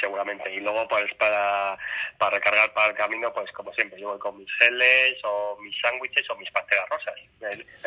[0.00, 0.52] seguramente.
[0.52, 1.78] Y luego, pues para,
[2.18, 5.74] para recargar para el camino, pues como siempre, yo voy con mis geles o mis
[5.80, 7.14] sándwiches o mis pastelas rosas.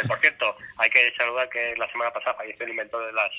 [0.07, 3.31] por cierto, hay que saludar que la semana pasada falleció el inventor de las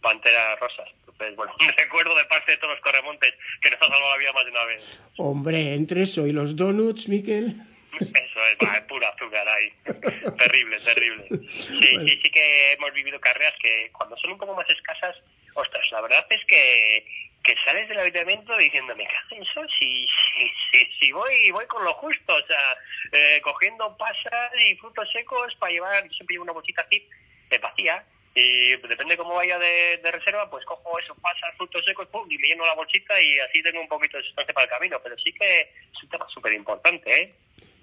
[0.00, 0.88] Panteras rosas.
[1.00, 4.18] Entonces, bueno, un recuerdo de parte de todos los corremontes que nos ha salvado la
[4.18, 5.00] vida más de una vez.
[5.16, 7.54] Hombre, entre eso y los donuts, Miquel.
[8.00, 9.72] Eso es, va, pura azúcar ahí.
[10.38, 11.28] terrible, terrible.
[11.50, 15.16] Sí, sí, sí que hemos vivido carreras que cuando son un poco más escasas,
[15.54, 17.04] ostras, la verdad es que
[17.42, 19.62] que sales del habitamiento diciéndome, ¿qué eso?
[19.78, 22.76] Si, si, si, si, voy voy con lo justo, o sea,
[23.12, 27.08] eh, cogiendo pasas y frutos secos para llevar, siempre llevo una bolsita así,
[27.48, 32.06] de vacía, y depende cómo vaya de, de, reserva, pues cojo eso, pasas, frutos secos,
[32.08, 34.70] pum, y me lleno la bolsita y así tengo un poquito de sustancia para el
[34.70, 37.34] camino, pero sí que es un tema súper importante, ¿eh?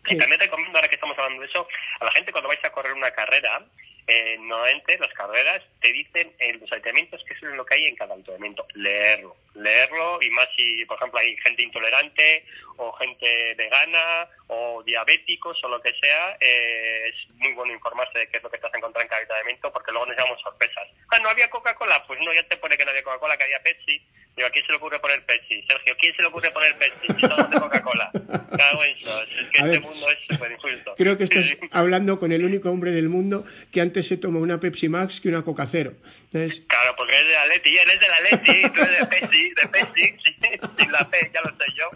[0.08, 0.16] Sí.
[0.16, 1.68] Y también recomiendo, ahora que estamos hablando de eso,
[2.00, 3.66] a la gente cuando vais a correr una carrera,
[4.08, 7.96] eh, normalmente las carreras te dicen en los ayuntamientos qué es lo que hay en
[7.98, 8.66] cada ayuntamiento.
[8.74, 12.46] Leerlo, leerlo y más si, por ejemplo, hay gente intolerante
[12.78, 18.30] o gente vegana o diabéticos o lo que sea, eh, es muy bueno informarse de
[18.30, 20.42] qué es lo que te vas a encontrar en cada ayuntamiento porque luego nos llevamos
[20.42, 20.88] sorpresas.
[21.12, 22.04] Ah, ¿no había Coca-Cola?
[22.06, 24.02] Pues no, ya te pone que no había Coca-Cola, que había Pepsi.
[24.38, 25.64] Digo, ¿a quién se le ocurre poner Pepsi?
[25.68, 28.12] Sergio, ¿quién se le ocurre poner Pepsi si todo de Coca-Cola?
[28.58, 29.24] Cago en eso.
[29.24, 30.94] Es que A este ver, mundo es súper injusto.
[30.96, 34.60] Creo que estás hablando con el único hombre del mundo que antes se tomó una
[34.60, 35.94] Pepsi Max que una Coca Cero.
[36.32, 39.06] Entonces, Claro, porque es de la Leti, él es de la Leti, tú eres de
[39.08, 40.36] Pepsi, de Pepsi, sí,
[40.80, 41.90] sin la P, ya lo sé yo.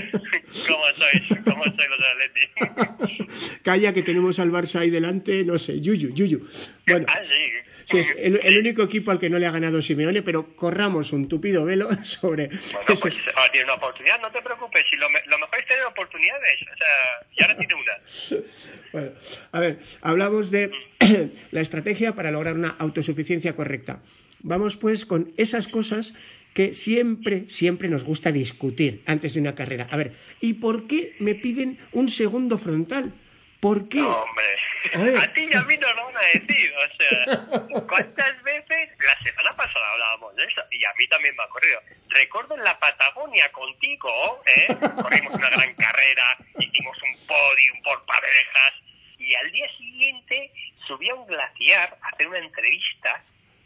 [0.68, 1.22] ¿Cómo sois?
[1.44, 3.60] ¿Cómo sois los de la Leti?
[3.64, 6.48] calla que tenemos al Barça ahí delante, no sé, Yuyu, Yuyu.
[6.86, 7.52] Bueno, Ah, sí.
[7.90, 11.12] Sí, es el, el único equipo al que no le ha ganado Simeone, pero corramos
[11.12, 14.84] un tupido velo sobre Bueno, pues ahora tienes una oportunidad, no te preocupes.
[14.90, 16.56] Si lo mejor es tener oportunidades.
[16.62, 18.40] O sea, y ahora tiene una.
[18.92, 19.12] Bueno,
[19.52, 20.72] a ver, hablamos de
[21.52, 24.00] la estrategia para lograr una autosuficiencia correcta.
[24.40, 26.12] Vamos pues con esas cosas
[26.54, 29.86] que siempre, siempre nos gusta discutir antes de una carrera.
[29.90, 33.12] A ver, ¿y por qué me piden un segundo frontal?
[33.60, 33.98] ¿Por qué?
[33.98, 35.20] No, hombre.
[35.20, 35.22] A.
[35.24, 36.74] A ti y a mí nos lo van a decir.
[36.76, 38.88] O sea, ¿cuántas veces?
[38.98, 40.62] La semana pasada hablábamos de eso.
[40.70, 41.82] Y a mí también me ha ocurrido.
[42.08, 44.74] Recuerdo en la Patagonia contigo, ¿eh?
[45.02, 48.72] Corrimos una gran carrera, hicimos un podium por parejas.
[49.18, 50.52] Y al día siguiente
[50.86, 53.22] subí a un glaciar a hacer una entrevista.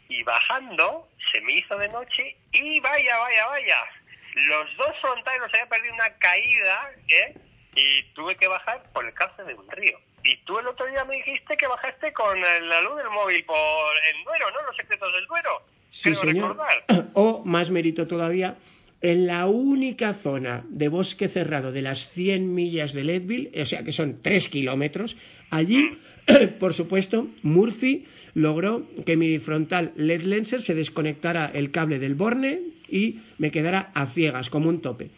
[0.09, 2.35] Y bajando, se me hizo de noche.
[2.51, 3.85] Y vaya, vaya, vaya.
[4.33, 7.33] Los dos frontales nos había perdido una caída, ¿eh?
[7.75, 9.97] Y tuve que bajar por el cauce de un río.
[10.23, 13.55] Y tú el otro día me dijiste que bajaste con la luz del móvil por
[13.55, 14.65] el Duero, ¿no?
[14.67, 15.49] Los secretos del Duero.
[15.91, 16.49] Sí, Creo señor.
[16.49, 16.85] recordar.
[17.13, 18.57] O, más mérito todavía,
[19.01, 23.83] en la única zona de bosque cerrado de las 100 millas de Leadville, o sea
[23.83, 25.15] que son 3 kilómetros,
[25.51, 25.99] allí,
[26.59, 32.61] por supuesto, Murphy logró que mi frontal LED Lenser se desconectara el cable del borne
[32.89, 35.09] y me quedara a ciegas, como un tope.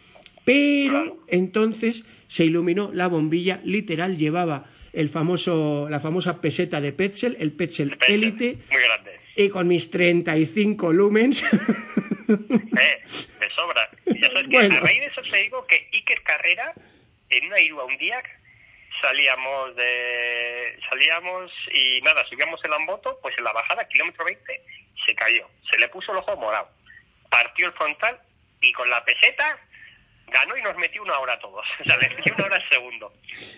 [0.44, 7.36] Pero entonces se iluminó la bombilla, literal llevaba el famoso, la famosa peseta de Petzl,
[7.40, 9.20] el Petzl Elite, Muy grande.
[9.36, 11.42] y con mis 35 lumens.
[12.28, 13.02] Eh,
[13.40, 13.88] de sobra.
[14.04, 14.76] Y ya sabes que Bueno.
[14.76, 16.74] a raíz de eso te digo que Iker Carrera,
[17.30, 18.22] en una Irua un día,
[19.00, 24.62] salíamos de salíamos y nada, subíamos el Amboto, pues en la bajada, kilómetro 20,
[25.06, 25.48] se cayó.
[25.72, 26.68] Se le puso el ojo morado.
[27.30, 28.20] Partió el frontal
[28.60, 29.58] y con la peseta
[30.32, 31.64] ganó y nos metió una hora a todos.
[31.80, 33.12] O sea, le metió una hora al segundo.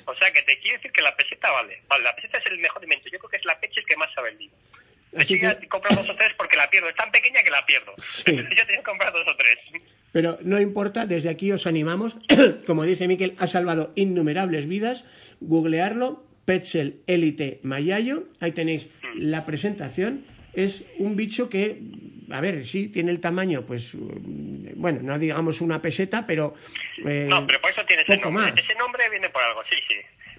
[0.07, 1.83] O sea, que te quiero decir que la peseta vale.
[1.89, 3.09] Vale, la peseta es el mejor invento.
[3.11, 4.55] Yo creo que es la peche el que más ha vendido.
[5.17, 6.89] Así ya que- compro dos o tres porque la pierdo.
[6.89, 7.95] Es tan pequeña que la pierdo.
[7.99, 8.25] Sí.
[8.37, 9.59] Yo tenía que comprar dos o tres.
[10.13, 12.15] Pero no importa, desde aquí os animamos.
[12.67, 15.05] Como dice Miquel, ha salvado innumerables vidas.
[15.41, 18.25] Googlearlo, Petzl Elite Mayayo.
[18.41, 20.25] Ahí tenéis la presentación.
[20.53, 21.79] Es un bicho que,
[22.33, 26.55] a ver, sí, tiene el tamaño, pues, mm, bueno, no digamos una peseta, pero...
[27.05, 28.51] eh, No, pero por eso tiene ese nombre.
[28.51, 28.59] más.
[28.59, 29.97] Ese nombre viene por algo, sí, sí.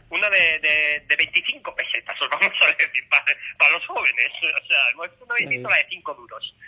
[0.10, 3.23] Una de, de, de 25 pesetas, os vamos a decir, para,
[3.58, 4.30] para los jóvenes.
[4.41, 4.77] O sea,
[5.25, 6.56] una distinta la de 5 duros.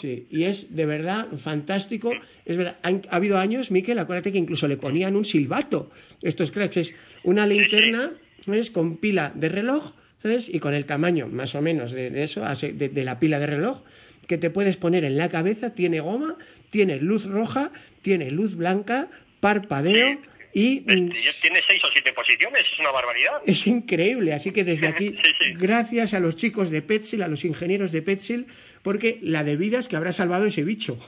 [0.00, 2.10] Sí, y es de verdad fantástico.
[2.46, 5.90] Es verdad, ha habido años, Miquel, acuérdate que incluso le ponían un silbato.
[6.22, 8.10] Estos cracks es una linterna
[8.46, 8.70] ¿ves?
[8.70, 10.48] con pila de reloj ¿sabes?
[10.48, 13.46] y con el tamaño más o menos de, de eso, de, de la pila de
[13.46, 13.82] reloj,
[14.26, 15.74] que te puedes poner en la cabeza.
[15.74, 16.36] Tiene goma,
[16.70, 17.70] tiene luz roja,
[18.02, 19.08] tiene luz blanca,
[19.40, 20.18] parpadeo
[20.52, 21.10] y mm,
[21.42, 23.42] tiene 6 o 7 posiciones, es una barbaridad.
[23.44, 24.32] es increíble.
[24.34, 25.52] Así que desde aquí, Sí, sí.
[25.54, 28.42] gracias a los chicos de Petzl, a los ingenieros de Petzl,
[28.82, 30.98] porque la de vidas que habrá salvado ese bicho.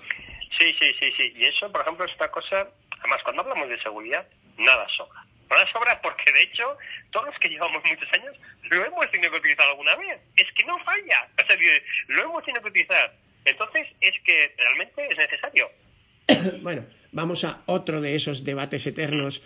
[0.58, 1.32] Sí, sí, sí, sí.
[1.36, 2.68] Y eso, por ejemplo, es una cosa.
[3.00, 4.26] Además, cuando hablamos de seguridad,
[4.58, 5.25] nada sobra.
[5.50, 6.76] Nada sobra porque, de hecho,
[7.10, 8.36] todos los que llevamos muchos años
[8.70, 10.20] lo hemos tenido que utilizar alguna vez.
[10.36, 11.28] Es que no falla.
[11.42, 11.56] O sea,
[12.08, 13.14] lo hemos tenido que utilizar.
[13.44, 15.70] Entonces, es que realmente es necesario.
[16.62, 19.42] Bueno, vamos a otro de esos debates eternos.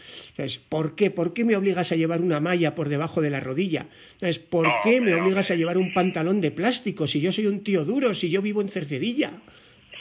[0.69, 1.11] ¿Por qué?
[1.11, 3.87] ¿Por qué me obligas a llevar una malla por debajo de la rodilla?
[4.51, 7.85] ¿Por qué me obligas a llevar un pantalón de plástico si yo soy un tío
[7.85, 9.33] duro, si yo vivo en Cercedilla?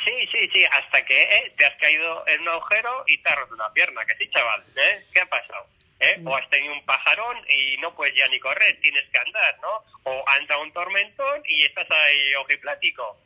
[0.06, 3.36] Sí, sí, sí, hasta que eh, te has caído en un agujero y te has
[3.36, 5.04] roto una pierna, que sí, chaval, ¿eh?
[5.14, 5.68] ¿Qué ha pasado?
[6.00, 6.22] ¿Eh?
[6.26, 9.84] O has tenido un pajarón y no puedes ya ni correr, tienes que andar, ¿no?
[10.04, 13.18] O entrado un tormentón y estás ahí ojiplático.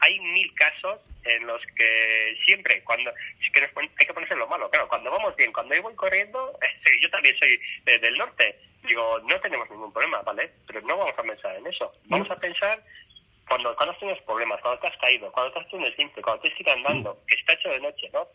[0.00, 3.12] hay mil casos en los que siempre, cuando
[3.52, 6.58] que hay que ponerse lo malo, claro, cuando vamos bien, cuando yo voy corriendo,
[7.02, 10.52] yo también soy del norte, digo, no tenemos ningún problema, ¿vale?
[10.66, 12.82] Pero no vamos a pensar en eso, vamos a pensar
[13.48, 16.56] cuando, cuando tienes problemas, cuando te has caído, cuando te has hecho un cuando tienes
[16.56, 18.28] que ir andando, que está hecho de noche, ¿no?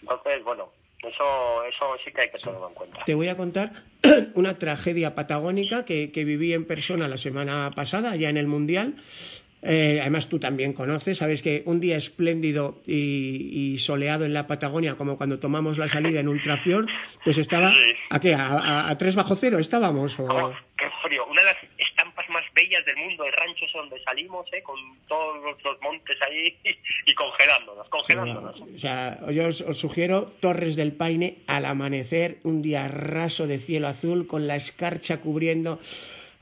[0.00, 3.04] Entonces, bueno, eso, eso sí que hay que tenerlo en cuenta.
[3.04, 3.84] Te voy a contar
[4.34, 8.96] una tragedia patagónica que, que viví en persona la semana pasada, ya en el Mundial.
[9.62, 14.94] Eh, además, tú también conoces, sabes que un día espléndido y, soleado en la Patagonia,
[14.94, 16.86] como cuando tomamos la salida en Ultrafior,
[17.24, 17.72] pues estaba.
[18.08, 18.34] ¿A qué?
[18.34, 20.18] ¿A, tres bajo cero estábamos?
[20.18, 20.54] O...
[20.76, 21.26] qué frío.
[21.26, 21.56] Una de las
[22.30, 24.62] más bellas del mundo, el rancho es donde salimos, ¿eh?
[24.62, 26.56] con todos los, montes ahí
[27.06, 28.60] y, congelándonos, congelándonos.
[28.60, 33.88] o sea, yo os, sugiero Torres del Paine al amanecer, un día raso de cielo
[33.88, 35.80] azul, con la escarcha cubriendo.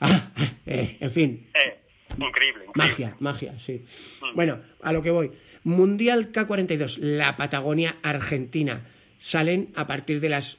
[0.00, 0.30] Ah,
[0.64, 1.50] eh, en fin.
[1.54, 1.76] Eh
[2.16, 3.84] Increíble, Magia, magia, sí.
[4.22, 4.34] Mm.
[4.34, 5.32] Bueno, a lo que voy.
[5.64, 8.86] Mundial K42, la Patagonia Argentina.
[9.18, 10.58] Salen a partir de las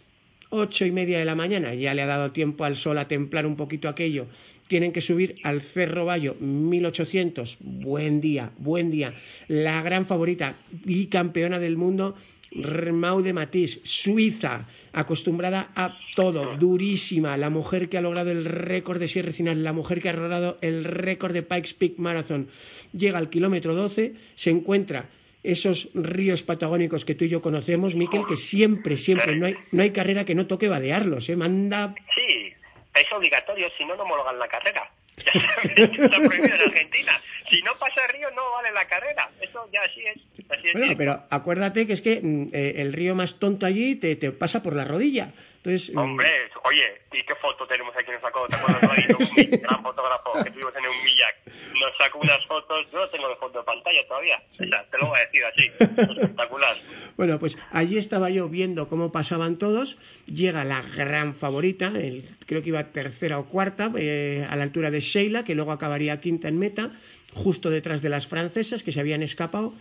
[0.50, 1.74] ocho y media de la mañana.
[1.74, 4.28] Ya le ha dado tiempo al sol a templar un poquito aquello.
[4.70, 7.58] Tienen que subir al Cerro Bayo 1800.
[7.60, 9.16] Buen día, buen día.
[9.48, 12.16] La gran favorita y campeona del mundo,
[12.54, 19.08] Maude Matisse, Suiza, acostumbrada a todo, durísima, la mujer que ha logrado el récord de
[19.08, 22.48] Sierra Final, la mujer que ha logrado el récord de Pikes Peak Marathon,
[22.94, 25.10] llega al kilómetro 12, se encuentra
[25.42, 29.82] esos ríos patagónicos que tú y yo conocemos, Miquel, que siempre, siempre, no hay, no
[29.82, 31.36] hay carrera que no toque vadearlos, ¿eh?
[31.36, 31.96] Manda...
[32.14, 32.54] Sí,
[32.94, 34.90] es obligatorio, si no, no homologan la carrera.
[35.18, 37.12] Está prohibido en Argentina.
[37.50, 39.30] Si no pasa el río, no vale la carrera.
[39.42, 40.74] Eso ya así es.
[40.74, 44.32] bueno, pero acuérdate que es que mm, eh, el río más tonto allí te, te
[44.32, 45.34] pasa por la rodilla.
[45.64, 46.28] Entonces, mm, Hombre,
[46.64, 48.12] oye, ¿y qué foto tenemos aquí?
[48.12, 48.82] Nos sacó, ¿te acuerdas?
[49.38, 51.36] un gran fotógrafo que tuvimos en un Millac.
[51.80, 54.42] Nos sacó unas fotos, yo no tengo de foto de pantalla todavía.
[54.52, 55.72] O sea, te lo voy a decir así.
[56.22, 56.78] Espectacular.
[57.18, 59.98] Bueno, pues allí estaba yo viendo cómo pasaban todos.
[60.28, 64.92] Llega la gran favorita, el, creo que iba tercera o cuarta, eh, a la altura
[64.92, 66.92] de Sheila, que luego acabaría quinta en meta
[67.34, 69.74] justo detrás de las francesas que se habían escapado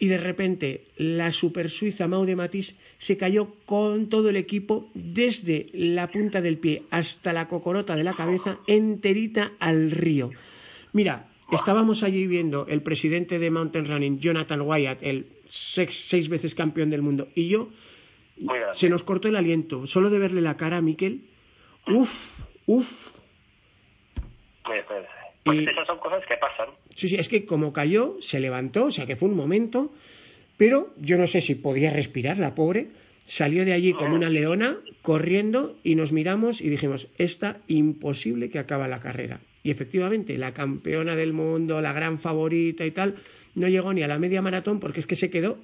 [0.00, 5.68] y de repente la super suiza Maude Matisse se cayó con todo el equipo desde
[5.74, 10.30] la punta del pie hasta la cocorota de la cabeza enterita al río.
[10.94, 16.88] Mira, estábamos allí viendo el presidente de Mountain Running, Jonathan Wyatt, el seis, veces campeón
[16.88, 17.68] del mundo, y yo
[18.72, 21.26] se nos cortó el aliento, solo de verle la cara a Miquel.
[21.86, 22.10] Uf,
[22.64, 23.12] uf.
[25.44, 26.68] Pues esas son cosas que pasan.
[26.94, 29.92] Sí, sí, es que como cayó, se levantó, o sea que fue un momento,
[30.56, 32.88] pero yo no sé si podía respirar, la pobre.
[33.24, 38.58] Salió de allí como una leona, corriendo, y nos miramos y dijimos, esta imposible que
[38.58, 39.40] acaba la carrera.
[39.62, 43.16] Y efectivamente, la campeona del mundo, la gran favorita y tal,
[43.54, 45.58] no llegó ni a la media maratón porque es que se quedó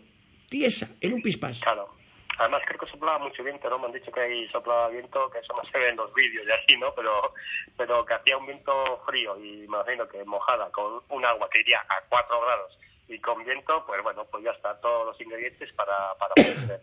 [0.49, 1.61] tiesa, en un pispás.
[1.61, 1.96] Claro.
[2.39, 3.79] Además creo que soplaba mucho viento, ¿no?
[3.79, 6.47] Me han dicho que ahí soplaba viento, que eso no se ve en los vídeos
[6.47, 6.95] y así, ¿no?
[6.95, 7.35] Pero,
[7.77, 11.81] pero que hacía un viento frío y imagino que mojada con un agua que iría
[11.89, 16.15] a 4 grados y con viento, pues bueno, pues ya está, todos los ingredientes para,
[16.19, 16.81] para poder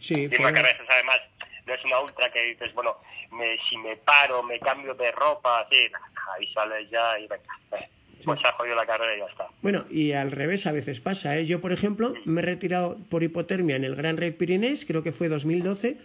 [0.00, 1.20] Sí, y una carrera, además,
[1.64, 2.98] no es una ultra que dices, bueno,
[3.30, 5.90] me, si me paro, me cambio de ropa, así,
[6.34, 7.88] ahí sales ya y venga, eh,
[8.24, 9.46] pues se ha jodido la carrera y ya está.
[9.62, 11.38] Bueno, y al revés a veces pasa.
[11.38, 11.46] ¿eh?
[11.46, 15.12] Yo, por ejemplo, me he retirado por hipotermia en el Gran Raid Pirinés, creo que
[15.12, 15.96] fue 2012,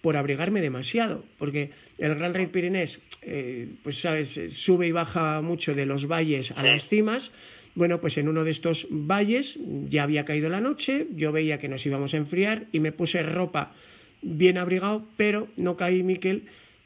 [0.00, 5.74] por abrigarme demasiado, porque el Gran Raid Pirinés, eh, pues sabes, sube y baja mucho
[5.74, 7.32] de los valles a las cimas.
[7.74, 11.68] Bueno, pues en uno de estos valles ya había caído la noche, yo veía que
[11.68, 13.72] nos íbamos a enfriar y me puse ropa
[14.22, 16.44] bien abrigado, pero no caí, Miquel,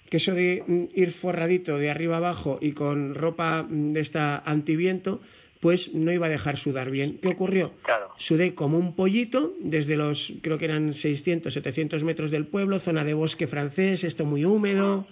[0.09, 4.39] que eso de mm, ir forradito de arriba abajo y con ropa mm, de esta
[4.39, 5.21] antiviento,
[5.61, 7.19] pues no iba a dejar sudar bien.
[7.21, 7.73] ¿Qué ocurrió?
[8.17, 13.05] Sudé como un pollito desde los, creo que eran 600, 700 metros del pueblo, zona
[13.05, 15.07] de bosque francés, esto muy húmedo.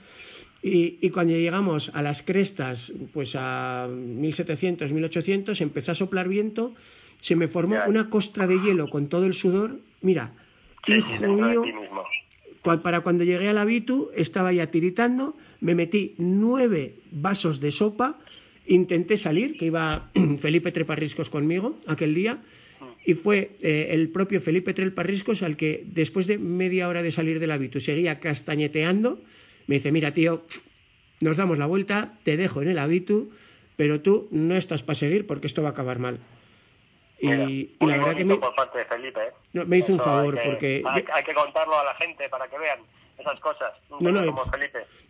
[0.63, 6.75] Y, y, cuando llegamos a las crestas, pues a 1700, 1800, empezó a soplar viento,
[7.21, 9.79] se me formó una costra de hielo con todo el sudor.
[10.01, 10.33] Mira,
[10.87, 11.63] hijo mío,
[12.83, 18.19] para cuando llegué a la Vitu estaba ya tiritando, me metí nueve vasos de sopa,
[18.67, 22.43] intenté salir, que iba Felipe Treparriscos conmigo aquel día,
[23.07, 27.13] y fue eh, el propio Felipe Trel Parriscos al que después de media hora de
[27.13, 29.23] salir del hábito seguía castañeteando,
[29.69, 30.45] me dice, mira tío,
[31.21, 33.29] nos damos la vuelta, te dejo en el hábito,
[33.77, 36.19] pero tú no estás para seguir porque esto va a acabar mal.
[37.19, 39.33] Y, la verdad que me, por parte de Felipe, ¿eh?
[39.55, 40.83] no, me hizo un favor porque...
[40.87, 42.81] hay que contarlo a la gente para que vean
[43.19, 43.73] esas cosas.
[44.01, 44.35] No, no,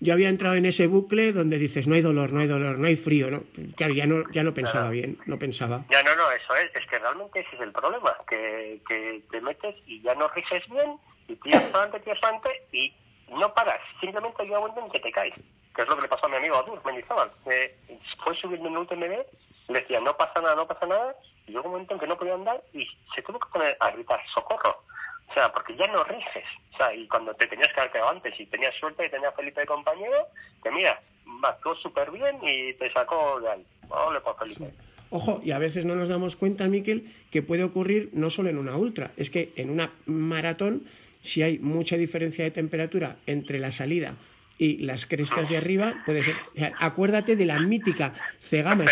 [0.00, 2.86] yo había entrado en ese bucle donde dices, no hay dolor, no hay dolor, no
[2.86, 3.42] hay frío, ¿no?
[3.76, 5.84] Claro, ya no, ya no pensaba bien, no pensaba.
[5.90, 9.40] Ya no, no, eso es, es que realmente ese es el problema, que, que te
[9.40, 10.96] metes y ya no riges bien,
[11.28, 12.94] y tiras para adelante, tiras para adelante, y
[13.30, 15.34] no paras, simplemente llega un momento en que te caes,
[15.74, 17.76] que es lo que le pasó a mi amigo Adur Mendizábal, que
[18.24, 19.26] fue subiendo en un UTMB,
[19.68, 21.16] le decía, no pasa nada, no pasa nada,
[21.47, 23.90] y llegó un momento en que no podía andar y se tuvo que poner a
[23.90, 24.82] gritar, socorro,
[25.28, 26.44] o sea, porque ya no riges.
[26.74, 29.34] O sea, y cuando te tenías que haber quedado antes y tenías suerte y tenías
[29.34, 30.28] Felipe de compañero,
[30.62, 31.01] que mira,
[31.42, 33.66] actuó súper bien y te sacó de ahí.
[33.88, 34.72] Ole por Felipe.
[35.11, 38.59] Ojo, y a veces no nos damos cuenta, Miquel, que puede ocurrir no solo en
[38.59, 40.84] una ultra, es que en una maratón,
[41.22, 44.16] si hay mucha diferencia de temperatura entre la salida
[44.59, 46.36] y las crestas de arriba, puede ser.
[46.78, 48.84] Acuérdate de la mítica cegama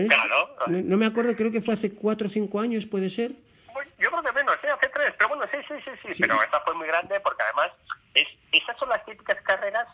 [0.00, 0.26] escabechina.
[0.26, 0.56] Claro.
[0.66, 3.32] No, no, me acuerdo, creo que fue hace cuatro o cinco años, puede ser.
[3.98, 4.68] Yo creo que menos, ¿eh?
[4.68, 7.70] hace tres, pero bueno, sí, sí, sí, sí, pero esta fue muy grande porque además
[8.14, 9.86] es, esas son las típicas carreras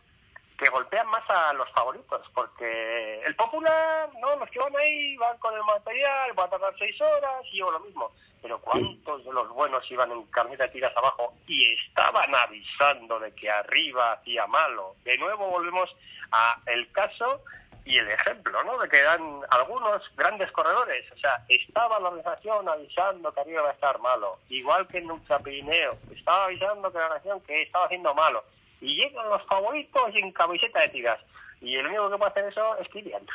[0.59, 5.39] que golpean más a los favoritos, porque el popular, no, los que van ahí van
[5.39, 8.11] con el material, va a tardar seis horas y yo lo mismo.
[8.43, 13.33] Pero ¿cuántos de los buenos iban en camioneta de tiras abajo y estaban avisando de
[13.35, 14.97] que arriba hacía malo?
[15.05, 15.95] De nuevo volvemos
[16.33, 17.43] a el caso
[17.89, 18.79] y el ejemplo, ¿no?
[18.79, 21.11] De que eran algunos grandes corredores.
[21.11, 24.39] O sea, estaba la organización avisando que arriba iba a estar malo.
[24.51, 25.91] Igual que en Ultrapirineo.
[26.15, 28.45] Estaba avisando que la organización que estaba haciendo malo.
[28.83, 31.19] Y llegan los favoritos en camiseta de tiras.
[31.63, 33.27] Y el único que puede hacer eso es Kilian.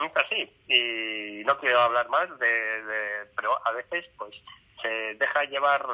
[0.00, 0.50] nunca así.
[0.68, 3.26] Y no quiero hablar más de, de...
[3.36, 4.34] Pero a veces, pues,
[4.80, 5.86] se deja llevar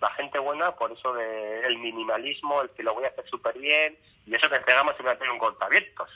[0.00, 3.58] la gente buena por eso de el minimalismo, el que lo voy a hacer súper
[3.58, 6.10] bien, y eso que entregamos siempre tener un cortavientos.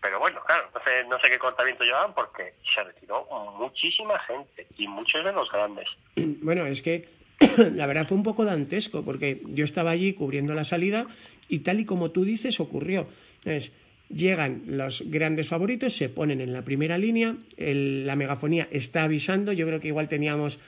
[0.00, 3.26] Pero bueno, claro, no sé, no sé qué cortavientos llevaban porque se retiró
[3.58, 5.86] muchísima gente y muchos de los grandes.
[6.40, 7.08] Bueno, es que
[7.74, 11.06] la verdad fue un poco dantesco porque yo estaba allí cubriendo la salida
[11.48, 13.08] y tal y como tú dices ocurrió.
[13.44, 13.72] Entonces,
[14.08, 19.66] llegan los grandes favoritos, se ponen en la primera línea, la megafonía está avisando, yo
[19.66, 20.58] creo que igual teníamos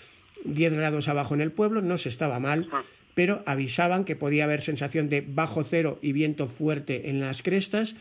[0.44, 2.68] 10 grados abajo en el pueblo, no se estaba mal,
[3.14, 7.94] pero avisaban que podía haber sensación de bajo cero y viento fuerte en las crestas.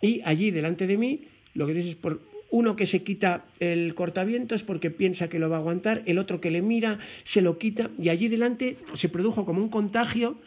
[0.00, 3.94] Y allí delante de mí, lo que dices es por uno que se quita el
[3.94, 7.58] cortavientos porque piensa que lo va a aguantar, el otro que le mira, se lo
[7.58, 10.38] quita, y allí delante se produjo como un contagio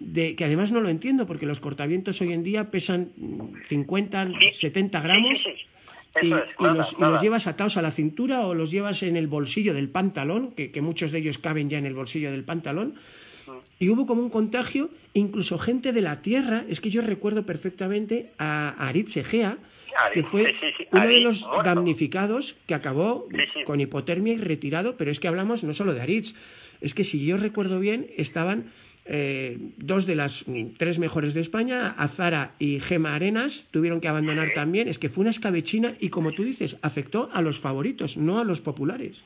[0.00, 3.10] de que además no lo entiendo porque los cortavientos hoy en día pesan
[3.68, 5.46] 50, 70 gramos
[6.20, 10.52] y, los, llevas atados a la cintura o los llevas en el bolsillo del pantalón,
[10.52, 12.94] que, muchos de ellos caben ya en el bolsillo del pantalón.
[13.82, 18.30] Y hubo como un contagio, incluso gente de la tierra, es que yo recuerdo perfectamente
[18.38, 19.58] a Aritz Egea,
[20.14, 20.54] que fue
[20.92, 23.26] uno de los damnificados que acabó
[23.66, 26.36] con hipotermia y retirado, pero es que hablamos no solo de Aritz,
[26.80, 28.70] es que si yo recuerdo bien, estaban
[29.04, 30.44] eh, dos de las
[30.78, 34.86] tres mejores de España, Azara y Gema Arenas, tuvieron que abandonar también.
[34.86, 38.44] Es que fue una escabechina y, como tú dices, afectó a los favoritos, no a
[38.44, 39.24] los populares.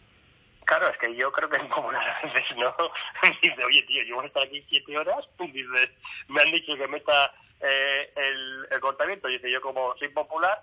[0.66, 2.74] Claro, es que yo creo que en popular a veces no.
[3.40, 5.24] Dice, oye, tío, yo voy a estar aquí siete horas.
[5.38, 5.96] Dice,
[6.28, 9.28] me han dicho que meta eh, el, el contamiento.
[9.28, 10.60] Dice, yo como soy popular,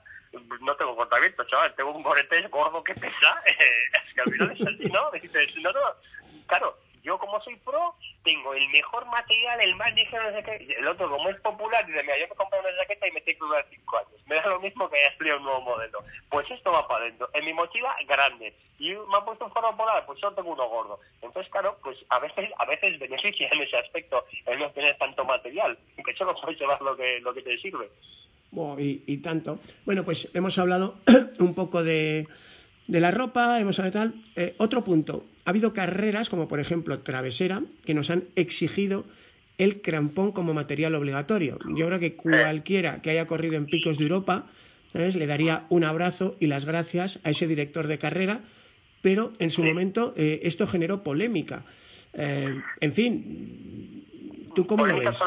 [0.60, 1.74] no tengo contamiento, chaval.
[1.76, 3.42] Tengo un morete gordo que pesa.
[3.46, 5.10] es que al final es así, ¿no?
[5.12, 5.80] Dice, no, no.
[6.48, 10.76] Claro, yo como soy pro, tengo el mejor material, el más ligero, no sé qué.
[10.80, 13.40] El otro, como es popular, dice, mira, yo me compré una jaqueta y me tengo
[13.40, 14.22] que durar cinco años.
[14.26, 16.00] Me da lo mismo que haya estudiado un nuevo modelo.
[16.30, 17.30] Pues esto va para adentro.
[17.34, 18.56] En mi mochila, grande.
[18.80, 21.00] Y me ha puesto un foro polar, pues yo tengo uno gordo.
[21.22, 25.26] Entonces, claro, pues a veces a veces beneficia en ese aspecto el no tener tanto
[25.26, 27.90] material, que solo puedes llevar lo que, lo que te sirve.
[28.78, 29.60] y, tanto.
[29.86, 30.96] Bueno, pues hemos hablado
[31.40, 32.28] un poco de,
[32.88, 34.14] de la ropa, hemos hablado tal.
[34.36, 39.06] Eh, otro punto, ha habido carreras, como por ejemplo Travesera, que nos han exigido
[39.58, 41.60] el crampón como material obligatorio.
[41.76, 44.48] Yo creo que cualquiera que haya corrido en picos de Europa
[44.94, 48.42] le daría un abrazo y las gracias a ese director de carrera,
[49.02, 51.64] pero en su momento eh, esto generó polémica.
[52.14, 55.20] Eh, en fin, ¿tú cómo lo ves?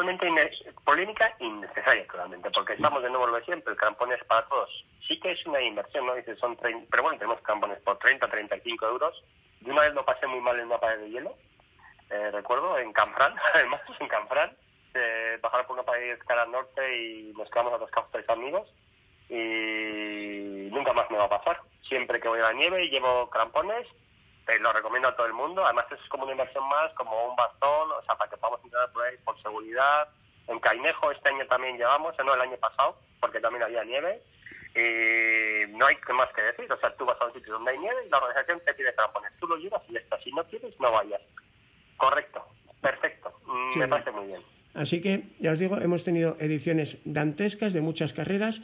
[0.85, 4.69] polémica innecesaria, claramente, porque estamos de nuevo lo de siempre, el crampón es para todos.
[5.05, 6.15] Sí que es una inversión, ¿no?
[6.15, 9.21] Dice, son 30, pero bueno, tenemos crampones por 30, 35 euros
[9.67, 11.35] de una vez lo pasé muy mal en una pared de hielo,
[12.09, 14.57] eh, recuerdo, en Canfrán, además, en Canfrán.
[14.93, 18.67] Eh, bajar por una pared cara al norte y nos quedamos a los tres amigos
[19.29, 21.61] y nunca más me va a pasar.
[21.87, 23.85] Siempre que voy a la nieve llevo crampones,
[24.47, 27.35] eh, lo recomiendo a todo el mundo, además es como una inversión más, como un
[27.35, 30.07] bastón, o sea, para que podamos entrar por ahí por seguridad.
[30.47, 34.23] En Cainejo este año también llevamos, no el año pasado, porque también había nieve.
[34.75, 37.79] Y no hay más que decir, o sea, tú vas a un sitio donde hay
[37.79, 39.31] nieve y la organización te pide crampones.
[39.39, 40.19] Tú lo llevas y ya está.
[40.21, 41.21] Si no quieres, no vayas.
[41.97, 42.45] Correcto,
[42.81, 43.79] perfecto, mm, Sí.
[43.79, 44.41] me parece muy bien.
[44.75, 48.61] Así que, ya os digo, hemos tenido ediciones dantescas de muchas carreras.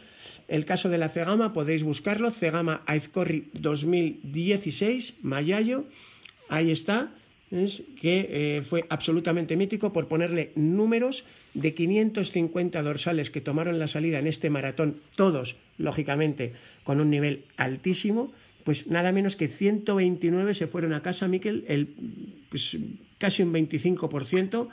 [0.47, 5.85] El caso de la Cegama, podéis buscarlo, Cegama Aizcorri 2016, Mayayo,
[6.49, 7.09] ahí está,
[7.49, 8.27] es que
[8.57, 11.23] eh, fue absolutamente mítico por ponerle números
[11.55, 16.53] de 550 dorsales que tomaron la salida en este maratón, todos, lógicamente,
[16.83, 18.31] con un nivel altísimo,
[18.63, 21.87] pues nada menos que 129 se fueron a casa, Miquel, el,
[22.49, 22.77] pues,
[23.17, 24.69] casi un 25%,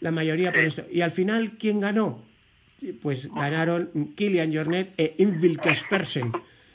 [0.00, 0.84] la mayoría por esto.
[0.92, 2.22] Y al final, ¿quién ganó?
[3.00, 6.32] Pues ganaron Kilian Jornet e Invil Kaspersen.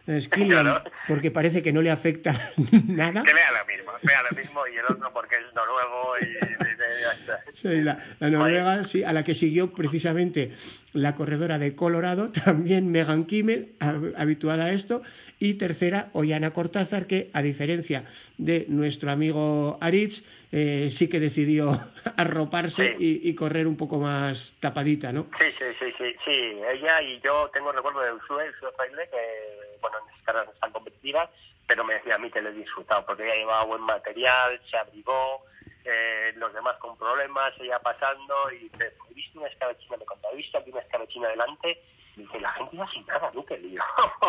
[0.07, 0.81] Es Claro.
[1.07, 2.31] porque parece que no le afecta
[2.87, 3.23] nada.
[3.23, 7.99] Que vea lo mismo, vea lo mismo y el otro porque es noruego y, la,
[8.19, 10.51] la noruega, sí, a la que siguió precisamente
[10.93, 15.01] la corredora de Colorado, también Megan Kimmel, hab- habituada a esto,
[15.39, 18.05] y tercera, Ollana Cortázar, que a diferencia
[18.37, 21.71] de nuestro amigo Aritz, eh, sí que decidió
[22.17, 23.21] arroparse Sí.
[23.23, 25.27] y, y correr un poco más tapadita, ¿no?
[25.39, 26.31] Sí, sí, sí, sí, sí,
[26.71, 30.71] ella y yo tengo recuerdo de Usue, Usue Fraile, que, bueno, en carreras no están
[30.71, 31.29] competitivas,
[31.67, 34.77] pero me decía a mí que lo he disfrutado, porque ella llevaba buen material, se
[34.77, 35.43] abrigó,
[35.83, 40.33] eh, los demás con problemas, ella pasando, y dice, he visto una escabechina, me contaba,
[40.33, 41.81] he visto aquí una escabechina delante,
[42.15, 43.45] y dice, la gente iba sin nada, ¿no?
[43.45, 43.81] Que lío.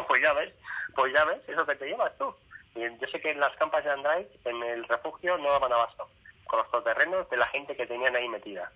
[0.08, 0.52] pues ya ves,
[0.94, 2.32] pues ya ves, eso que te llevas tú.
[2.80, 6.08] Yo sé que en las campas de Andrade, en el refugio, no daban abasto
[6.46, 8.72] con los terrenos de la gente que tenían ahí metida.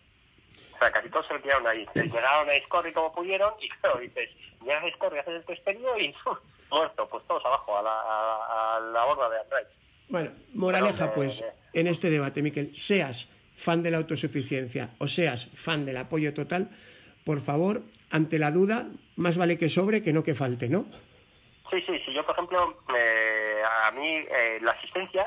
[0.74, 1.86] O sea, casi todos se metieron ahí.
[1.94, 4.30] Se llegaron a Scorri como pudieron y claro, dices,
[4.60, 6.14] llegas a Scorri, haces el testerio y
[6.70, 9.66] muerto, pues todos abajo, a la, a, a la borda de Andrade.
[10.08, 15.06] Bueno, moraleja, Pero, pues, eh, en este debate, Miquel, seas fan de la autosuficiencia o
[15.06, 16.70] seas fan del apoyo total,
[17.24, 20.86] por favor, ante la duda, más vale que sobre que no que falte, ¿no?
[21.72, 22.12] Sí, sí, sí.
[22.12, 25.26] Yo, por ejemplo, eh, a mí eh, la asistencia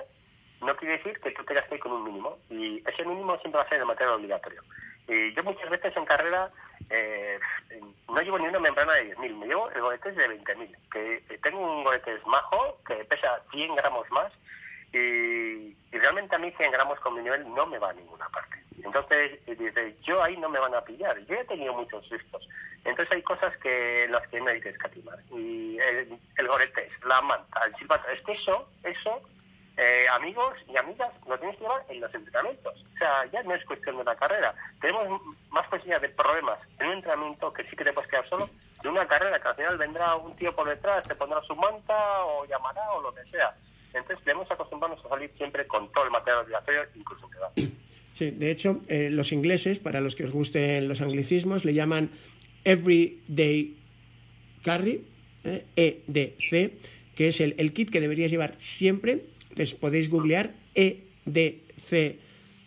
[0.62, 2.38] no quiere decir que tú tengas que ir con un mínimo.
[2.52, 4.62] Y ese mínimo siempre va a ser el material obligatorio.
[5.08, 6.52] Y yo muchas veces en carrera
[6.92, 7.40] eh,
[8.08, 10.76] no llevo ni una membrana de 10.000, me llevo el goletés de 20.000.
[10.92, 14.32] Que tengo un goletés majo que pesa 100 gramos más
[14.94, 18.30] y, y realmente a mí 100 gramos con mi nivel no me va a ninguna
[18.30, 18.65] parte.
[18.86, 21.20] Entonces, dice, yo ahí no me van a pillar.
[21.26, 22.48] Yo he tenido muchos sustos.
[22.86, 25.18] Entonces hay cosas que las que no hay que escatimar.
[25.32, 29.22] Y el, el goretés, la manta, el silbato, es que eso, eso,
[29.78, 32.84] eh, amigos y amigas, lo tienes que llevar en los entrenamientos.
[32.94, 34.54] O sea, ya no es cuestión de una carrera.
[34.80, 35.20] Tenemos
[35.50, 38.50] más posibilidad de problemas en un entrenamiento que sí que te puedes quedar solo,
[38.84, 42.24] de una carrera que al final vendrá un tío por detrás, te pondrá su manta
[42.26, 43.56] o llamará o lo que sea.
[43.94, 47.52] Entonces debemos acostumbrarnos a salir siempre con todo el material obligatorio, incluso quedar.
[48.18, 52.10] Sí, de hecho, eh, los ingleses, para los que os gusten los anglicismos, le llaman
[52.64, 53.74] Everyday
[54.64, 55.02] Carry,
[55.44, 56.72] eh, EDC,
[57.16, 59.26] que es el, el kit que deberías llevar siempre.
[59.56, 62.18] Les podéis googlear EDC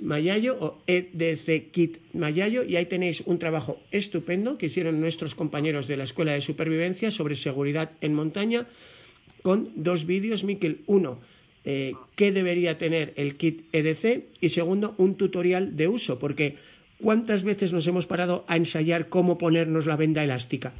[0.01, 5.89] Mayayo o EDC Kit Mayayo y ahí tenéis un trabajo estupendo que hicieron nuestros compañeros
[5.89, 8.67] de la Escuela de Supervivencia sobre seguridad en montaña
[9.43, 10.83] con dos vídeos, Miquel.
[10.87, 11.21] Uno,
[11.71, 16.57] eh, qué debería tener el kit EDC y segundo, un tutorial de uso, porque
[16.99, 20.73] ¿cuántas veces nos hemos parado a ensayar cómo ponernos la venda elástica?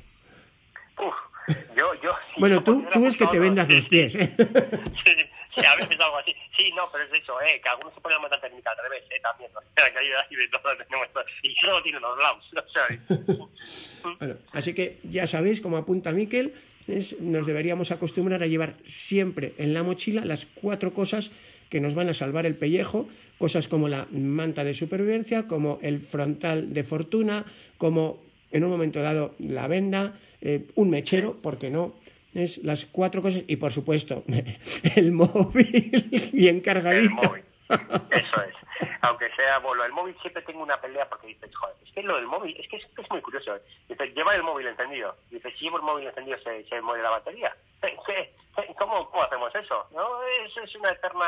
[0.97, 1.15] Uf,
[1.77, 2.17] yo, yo...
[2.35, 4.35] si Bueno, tú, tú es que te vendas los pies, ¿eh?
[5.05, 5.13] Sí,
[5.55, 6.35] sí, a veces algo así.
[6.57, 9.05] Sí, no, pero es eso, eh, que algunos se ponen la meta técnica al revés,
[9.11, 9.51] eh, también.
[9.55, 11.25] O sea, que hay ahí de todo, tenemos todo.
[11.43, 12.87] Y solo tiene los lados, o sea,
[14.19, 16.55] Bueno, así que ya sabéis, como apunta Miquel,
[16.89, 21.31] es- nos deberíamos acostumbrar a llevar siempre en la mochila las cuatro cosas
[21.69, 23.09] que nos van a salvar el pellejo,
[23.39, 27.45] cosas como la manta de supervivencia, como el frontal de fortuna,
[27.77, 31.95] como en un momento dado la venda, eh, un mechero, ¿por qué no?
[32.35, 34.25] Es las cuatro cosas y por supuesto
[34.97, 37.15] el móvil bien el cargadito.
[37.15, 37.43] móvil.
[37.69, 38.48] Eso es.
[39.03, 42.17] Aunque sea, bueno, el móvil siempre tengo una pelea porque dices, joder, es que lo
[42.17, 43.55] del móvil, es que es, es muy curioso.
[43.57, 43.63] eh.
[43.89, 45.17] Dices, lleva el móvil encendido.
[45.31, 47.57] Dices, si llevo el móvil encendido, se, se muere la batería.
[47.81, 48.35] ¿Qué- qué-
[48.79, 49.87] ¿Cómo, ¿Cómo hacemos eso?
[49.93, 50.23] ¿No?
[50.25, 51.27] Es, es una eterna.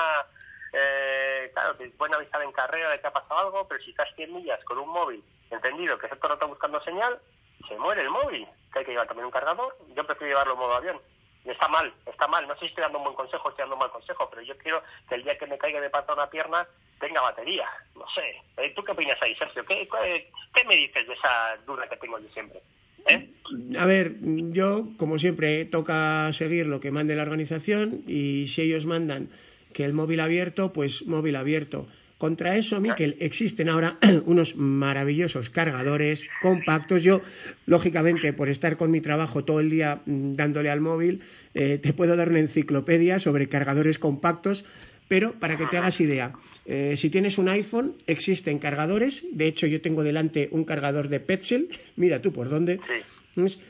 [0.73, 4.09] Eh, claro, te pueden avisar en carrera de que ha pasado algo, pero si estás
[4.17, 7.21] 100 millas con un móvil encendido que se todo el rato buscando señal,
[7.69, 8.47] se muere el móvil.
[8.73, 9.77] Que hay que llevar también un cargador.
[9.97, 11.01] Yo prefiero llevarlo en modo avión.
[11.45, 12.47] Y está mal, está mal.
[12.47, 14.57] No sé si estoy dando un buen consejo, estoy dando un mal consejo, pero yo
[14.59, 16.67] quiero que el día que me caiga de pata una pierna
[17.01, 17.67] tenga batería.
[17.97, 18.43] No sé.
[18.59, 19.65] Eh, ¿Tú qué opinas ahí, Sergio?
[19.65, 22.61] ¿Qué, qué, qué me dices de esa duda que tengo yo siempre?
[23.09, 23.31] ¿eh?
[23.79, 28.87] A ver, yo, como siempre, toca seguir lo que mande la organización y si ellos
[28.87, 29.31] mandan
[29.73, 31.87] que el móvil abierto, pues móvil abierto.
[32.21, 33.97] Contra eso, Miquel, existen ahora
[34.27, 37.03] unos maravillosos cargadores compactos.
[37.03, 37.23] Yo,
[37.65, 41.23] lógicamente, por estar con mi trabajo todo el día mm, dándole al móvil,
[41.55, 44.67] eh, te puedo dar una enciclopedia sobre cargadores compactos,
[45.09, 46.35] pero para que te hagas idea,
[46.67, 49.25] eh, si tienes un iPhone, existen cargadores.
[49.33, 51.69] De hecho, yo tengo delante un cargador de Petzl.
[51.97, 52.81] Mira tú por dónde.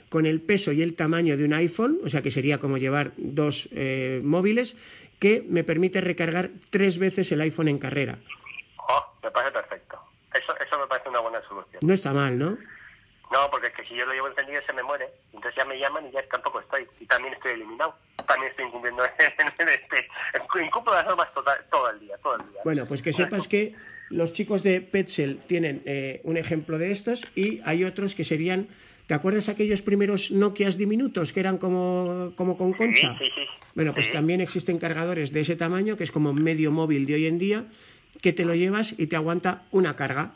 [0.08, 3.12] Con el peso y el tamaño de un iPhone, o sea que sería como llevar
[3.16, 4.74] dos eh, móviles,
[5.20, 8.18] que me permite recargar tres veces el iPhone en carrera.
[9.22, 10.00] Me parece perfecto.
[10.34, 11.80] Eso, eso me parece una buena solución.
[11.82, 12.56] No está mal, ¿no?
[13.32, 15.08] No, porque es que si yo lo llevo encendido se me muere.
[15.32, 16.86] Entonces ya me llaman y ya tampoco estoy.
[16.98, 17.94] Y también estoy eliminado.
[18.26, 20.08] También estoy incumpliendo este,
[20.64, 21.28] incumplo las normas
[21.70, 22.60] todo el día, todo el día.
[22.64, 23.74] Bueno, pues que sepas que
[24.08, 28.68] los chicos de Petzl tienen eh, un ejemplo de estos y hay otros que serían...
[29.06, 33.16] ¿Te acuerdas aquellos primeros Nokias diminutos que eran como, como con concha?
[33.18, 33.46] Sí, sí, sí.
[33.74, 37.26] Bueno, pues también existen cargadores de ese tamaño, que es como medio móvil de hoy
[37.26, 37.64] en día,
[38.20, 40.32] que te lo llevas y te aguanta una carga.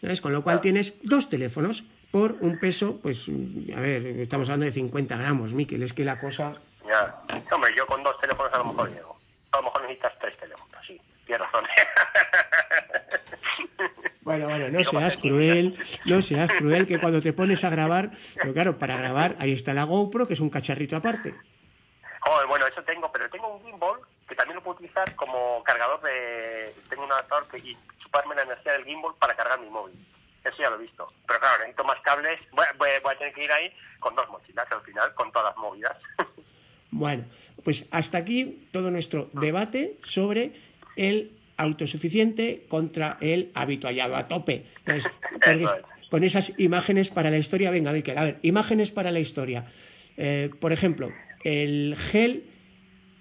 [0.00, 0.20] ¿sabes?
[0.20, 4.72] Con lo cual tienes dos teléfonos por un peso, pues, a ver, estamos hablando de
[4.72, 6.54] 50 gramos, Miquel, es que la cosa...
[6.88, 7.22] Ya,
[7.52, 9.18] hombre, yo con dos teléfonos a lo mejor llego.
[9.52, 11.64] A lo mejor necesitas tres teléfonos, sí, tienes razón.
[14.26, 18.52] Bueno, bueno, no seas cruel, no seas cruel, que cuando te pones a grabar, pero
[18.52, 21.32] claro, para grabar ahí está la GoPro, que es un cacharrito aparte.
[22.22, 26.02] Joder, bueno, eso tengo, pero tengo un gimbal que también lo puedo utilizar como cargador
[26.02, 26.74] de...
[26.90, 29.94] Tengo un adaptador que y chuparme la energía del gimbal para cargar mi móvil.
[30.44, 31.06] Eso ya lo he visto.
[31.26, 32.40] Pero claro, necesito más cables.
[32.50, 35.96] Voy, a tener que ir ahí con dos mochilas al final, con todas las movidas.
[36.88, 37.24] Bueno,
[37.62, 40.52] pues hasta aquí todo nuestro debate sobre
[40.94, 44.64] el autosuficiente contra el habituallado a tope.
[46.10, 49.66] con esas imágenes para la historia, venga, Miquel, a ver, imágenes para la historia.
[50.16, 51.12] Eh, por ejemplo,
[51.44, 52.44] el gel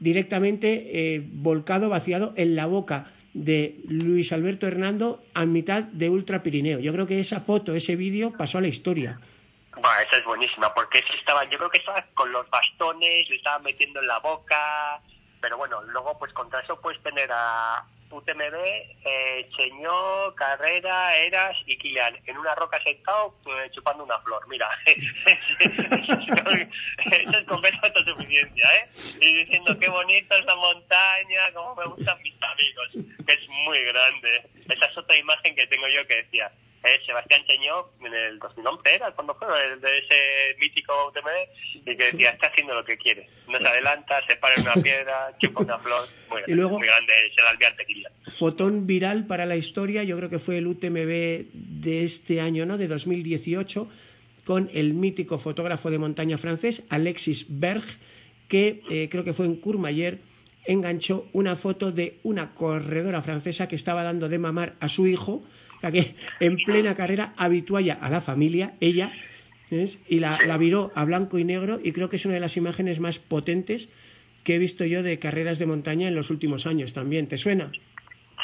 [0.06, 6.44] directamente eh, volcado, vaciado en la boca de Luis Alberto Hernando a mitad de Ultra
[6.44, 6.78] Pirineo.
[6.80, 9.20] Yo creo que esa foto, ese vídeo pasó a la historia.
[9.72, 13.58] Bueno, esa es buenísima, porque estaba, yo creo que estaba con los bastones, le estaba
[13.60, 15.02] metiendo en la boca,
[15.42, 18.56] pero bueno, luego pues contra eso puedes tener a UTMB,
[19.06, 24.48] eh, Cheñó, Carrera, Eras y Kilian en una roca sentado pues, chupando una flor.
[24.48, 24.98] Mira, eso
[27.38, 28.90] es completa autosuficiencia, ¿eh?
[29.20, 32.90] Y diciendo qué bonita es la montaña, cómo me gustan mis amigos,
[33.26, 34.50] que es muy grande.
[34.70, 36.52] Esa es otra imagen que tengo yo que decía,
[36.86, 41.98] eh, Sebastián Cheñó en el 2011 era cuando fue el de ese mítico UTMB y
[41.98, 43.28] que decía está haciendo lo que quiere.
[43.48, 46.88] No se adelanta se para en una piedra chupa una flor muy, y luego, muy
[46.88, 52.42] grande el fotón viral para la historia yo creo que fue el UTMB de este
[52.42, 53.90] año no de 2018
[54.46, 57.86] con el mítico fotógrafo de montaña francés Alexis Berg
[58.48, 60.20] que eh, creo que fue en Courmayeur
[60.66, 65.44] enganchó una foto de una corredora francesa que estaba dando de mamar a su hijo
[65.92, 69.12] que en plena carrera habitualla a la familia, ella,
[69.70, 73.00] y la, viró a blanco y negro y creo que es una de las imágenes
[73.00, 73.90] más potentes
[74.44, 77.28] que he visto yo de carreras de montaña en los últimos años también.
[77.28, 77.72] ¿Te suena?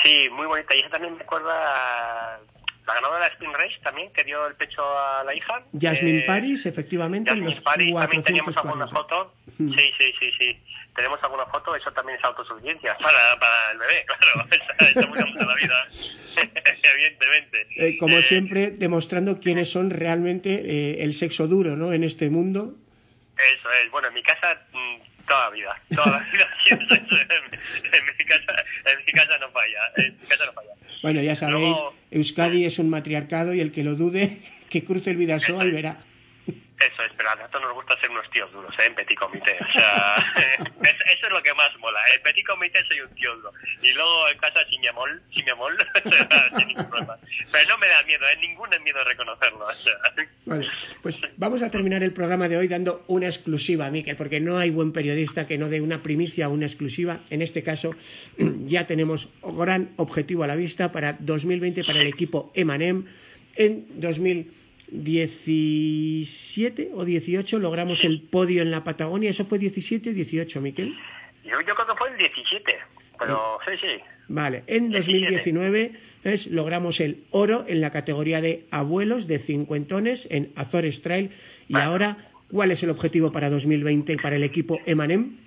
[0.03, 0.75] Sí, muy bonita.
[0.75, 2.39] Y esa también me acuerda
[2.87, 5.63] la ganadora de la Spin Race también, que dio el pecho a la hija.
[5.79, 7.29] Jasmine eh, Paris, efectivamente.
[7.29, 9.35] Jasmine Paris, también teníamos alguna foto.
[9.59, 9.73] Mm.
[9.73, 10.59] Sí, sí, sí, sí
[10.95, 15.55] tenemos alguna foto, eso también es autosuficiencia para, para el bebé, claro, está muy la
[15.55, 15.87] vida,
[16.93, 17.67] evidentemente.
[17.77, 22.29] Eh, como eh, siempre, demostrando quiénes son realmente eh, el sexo duro, ¿no?, en este
[22.29, 22.75] mundo.
[23.37, 28.25] Eso es, bueno, en mi casa mm, toda la vida, toda la vida en, mi
[28.25, 30.71] casa, en mi casa no falla, en mi casa no falla.
[31.01, 31.77] Bueno, ya sabéis,
[32.11, 35.97] Euskadi es un matriarcado y el que lo dude, que cruce el Vidasoa y verá.
[36.81, 38.87] Eso es, pero a nosotros nos gusta ser unos tíos duros, ¿eh?
[38.87, 39.55] En petit comité.
[39.61, 40.17] O sea,
[41.13, 41.99] eso es lo que más mola.
[42.15, 43.53] En petit comité soy un tío duro.
[43.83, 45.73] Y luego en casa sin mi amor, sin mi amor,
[46.57, 47.19] sin ningún problema.
[47.51, 48.37] Pero no me da miedo, ¿eh?
[48.41, 49.65] Ningún miedo a reconocerlo.
[49.65, 49.93] O sea.
[50.45, 50.67] Vale,
[51.03, 54.71] pues vamos a terminar el programa de hoy dando una exclusiva, Miquel, porque no hay
[54.71, 57.19] buen periodista que no dé una primicia o una exclusiva.
[57.29, 57.95] En este caso,
[58.65, 63.05] ya tenemos gran objetivo a la vista para 2020 para el equipo Emanem.
[63.55, 64.60] En 2020
[64.91, 69.29] 17 o 18 logramos el podio en la Patagonia.
[69.29, 70.93] ¿Eso fue 17 o 18, Miquel?
[71.43, 72.77] Yo, creo que fue el 17,
[73.17, 73.99] pero sí, sí.
[74.27, 80.51] Vale, en 2019 es, logramos el oro en la categoría de abuelos de cincuentones en
[80.55, 81.31] Azores Trail.
[81.67, 85.37] Y ahora, ¿cuál es el objetivo para 2020 para el equipo Emanem?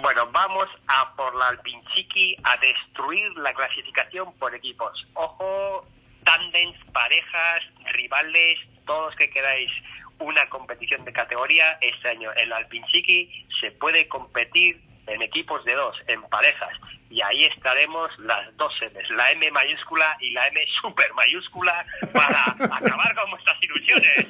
[0.00, 5.06] Bueno, vamos a por la Alpinchiqui a destruir la clasificación por equipos.
[5.14, 5.84] Ojo,
[6.28, 7.62] tándems, parejas,
[7.92, 9.70] rivales, todos que queráis
[10.18, 11.78] una competición de categoría.
[11.80, 16.72] Este año en la Alpinchiki se puede competir en equipos de dos, en parejas.
[17.10, 22.44] Y ahí estaremos las dos M's, la M mayúscula y la M super mayúscula, para
[22.76, 24.26] acabar con nuestras ilusiones.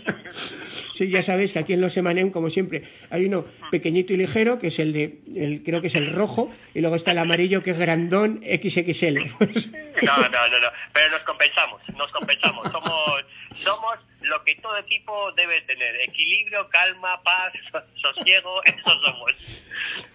[0.94, 4.58] Sí, ya sabéis que aquí en los Emanem, como siempre, hay uno pequeñito y ligero,
[4.58, 7.62] que es el de, el, creo que es el rojo, y luego está el amarillo,
[7.62, 9.18] que es grandón XXL.
[10.00, 12.70] No, no, no, no, pero nos compensamos, nos compensamos.
[12.70, 13.24] Somos,
[13.62, 16.00] somos lo que todo equipo debe tener.
[16.02, 17.52] Equilibrio, calma, paz,
[18.02, 19.32] sosiego, eso somos.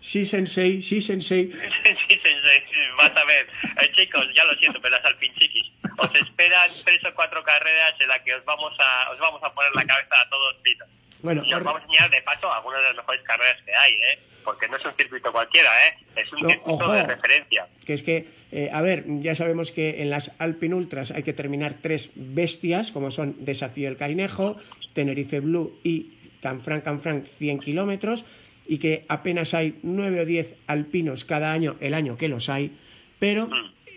[0.01, 1.51] Sí, sensei, sí, sensei.
[2.07, 2.63] sí, sensei,
[2.97, 3.47] vas a ver.
[3.81, 5.71] Eh, chicos, ya lo siento, pero las alpinchiquis.
[5.97, 9.53] Os esperan tres o cuatro carreras en las que os vamos a, os vamos a
[9.53, 10.87] poner la cabeza a todos pitos.
[11.21, 13.93] Bueno, y os vamos a enseñar de paso algunas de las mejores carreras que hay,
[13.93, 14.19] ¿eh?
[14.43, 15.97] Porque no es un circuito cualquiera, ¿eh?
[16.17, 16.91] Es un No, circuito ojo.
[16.91, 17.67] de referencia.
[17.85, 21.34] que es que, eh, a ver, ya sabemos que en las Alpin Ultras hay que
[21.34, 24.58] terminar tres bestias, como son Desafío el Cainejo,
[24.93, 28.26] Tenerife Blue y Canfranc Canfranc 100 kilómetros,
[28.68, 32.78] y que apenas hay nueve o diez alpinos cada año, el año que los hay,
[33.18, 33.49] pero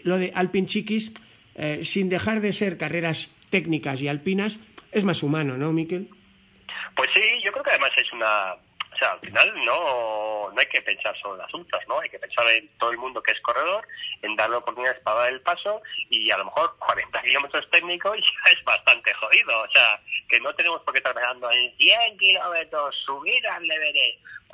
[0.05, 1.13] lo de Alpin Chiquis,
[1.57, 4.59] eh, sin dejar de ser carreras técnicas y alpinas,
[4.91, 6.09] es más humano, ¿no, Miquel?
[6.95, 8.55] Pues sí, yo creo que además es una...
[8.97, 12.01] O sea, al final no, no hay que pensar solo en las ultras, ¿no?
[12.01, 13.87] Hay que pensar en todo el mundo que es corredor,
[14.23, 18.17] en darle oportunidades para dar el paso y a lo mejor 40 kilómetros técnicos
[18.47, 19.63] ya es bastante jodido.
[19.63, 23.67] O sea, que no tenemos por qué estar pensando en 100 kilómetros, subir al.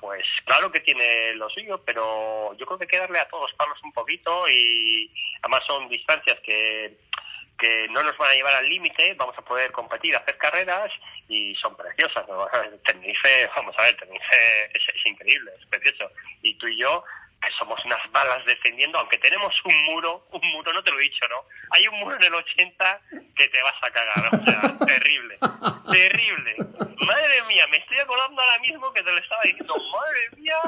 [0.01, 3.53] Pues claro que tiene lo suyo, pero yo creo que hay que darle a todos
[3.53, 5.09] palos un poquito y
[5.41, 6.99] además son distancias que
[7.63, 10.91] que no nos van a llevar al límite, vamos a poder competir, hacer carreras
[11.29, 12.27] y son preciosas.
[12.29, 12.47] ¿no?
[12.85, 16.11] Tenerife, vamos a ver, Tenerife es, es increíble, es precioso.
[16.43, 17.05] Y tú y yo,
[17.43, 21.03] que somos unas balas defendiendo, aunque tenemos un muro, un muro, no te lo he
[21.03, 21.45] dicho, ¿no?
[21.71, 23.01] Hay un muro en el 80
[23.37, 25.39] que te vas a cagar, o sea, terrible,
[25.91, 26.57] terrible.
[27.05, 30.61] Madre mía, me estoy acordando ahora mismo que te lo estaba diciendo, madre mía,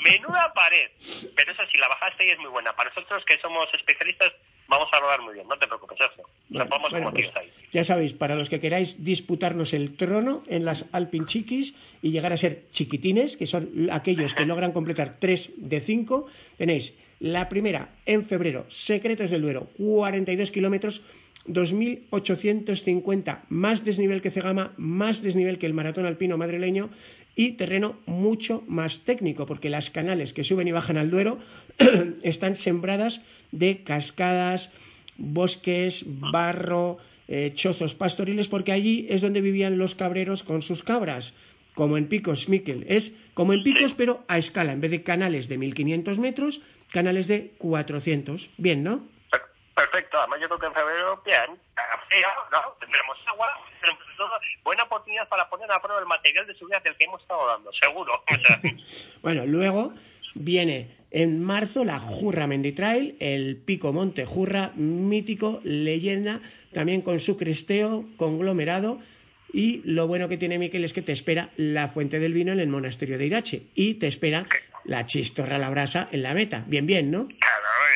[0.00, 0.90] menuda pared.
[1.34, 2.76] Pero eso sí, la bajaste y es muy buena.
[2.76, 4.32] Para nosotros que somos especialistas,
[4.68, 6.28] vamos a rodar muy bien, no te preocupes, eso.
[6.48, 7.32] Bueno, Nos vamos bueno, pues,
[7.72, 12.32] ya sabéis, para los que queráis disputarnos el trono en las Alpin Chiquis y llegar
[12.32, 17.90] a ser chiquitines, que son aquellos que logran completar 3 de 5, tenéis la primera
[18.06, 21.02] en febrero, Secretos del Duero, 42 kilómetros,
[21.46, 26.90] 2.850, más desnivel que Cegama, más desnivel que el maratón alpino madrileño
[27.34, 31.38] y terreno mucho más técnico, porque las canales que suben y bajan al Duero
[32.22, 33.22] están sembradas
[33.52, 34.70] de cascadas,
[35.16, 41.34] bosques, barro, eh, chozos pastoriles, porque allí es donde vivían los cabreros con sus cabras,
[41.74, 42.84] como en Picos, Miquel.
[42.88, 47.28] Es como en Picos, pero a escala, en vez de canales de 1500 metros, canales
[47.28, 48.50] de 400.
[48.56, 49.06] Bien, ¿no?
[49.30, 49.42] Per-
[49.74, 52.58] Perfecto, además yo creo que en febrero, bien, haga frío, ¿no?
[52.80, 53.46] Tendremos agua,
[53.80, 54.30] tendremos todo.
[54.64, 57.70] Buena oportunidad para poner a prueba el material de seguridad del que hemos estado dando,
[57.80, 58.24] seguro.
[59.22, 59.92] Bueno, luego
[60.34, 66.40] viene en marzo la Jurra Menditrail, el Pico Monte Jurra, mítico, leyenda,
[66.72, 68.98] también con su cresteo conglomerado.
[69.52, 72.60] Y lo bueno que tiene Miquel es que te espera la Fuente del Vino en
[72.60, 73.62] el monasterio de Irache.
[73.74, 74.46] Y te espera
[74.84, 76.64] la Chistorra a la Brasa en la meta.
[76.68, 77.28] Bien, bien, ¿no?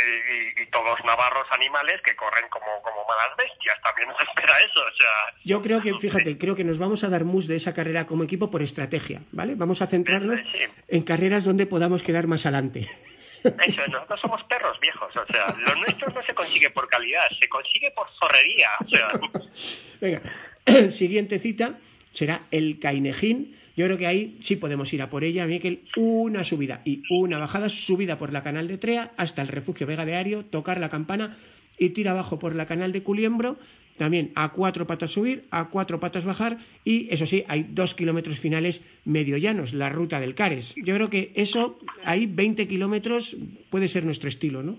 [0.02, 4.80] Y, y- todos navarros animales que corren como, como malas bestias, también nos espera eso,
[4.80, 5.34] o sea...
[5.44, 8.24] Yo creo que, fíjate, creo que nos vamos a dar mus de esa carrera como
[8.24, 9.54] equipo por estrategia, ¿vale?
[9.54, 10.58] Vamos a centrarnos Sí.
[10.88, 12.88] en carreras donde podamos quedar más adelante.
[13.44, 17.48] Eso, nosotros somos perros viejos, o sea, lo nuestro no se consigue por calidad, se
[17.48, 19.08] consigue por zorrería, o sea...
[20.00, 20.22] Venga,
[20.90, 21.78] siguiente cita
[22.12, 23.58] será el Cainejín.
[23.76, 25.82] Yo creo que ahí sí podemos ir a por ella, Miquel.
[25.96, 30.04] Una subida y una bajada, subida por la canal de Trea hasta el refugio Vega
[30.04, 31.36] de Ario, tocar la campana
[31.78, 33.58] y tira abajo por la canal de Culiembro.
[33.96, 38.38] También a cuatro patas subir, a cuatro patas bajar y eso sí, hay dos kilómetros
[38.38, 40.74] finales medio llanos, la ruta del Cares.
[40.76, 43.36] Yo creo que eso, ahí 20 kilómetros
[43.68, 44.78] puede ser nuestro estilo, ¿no?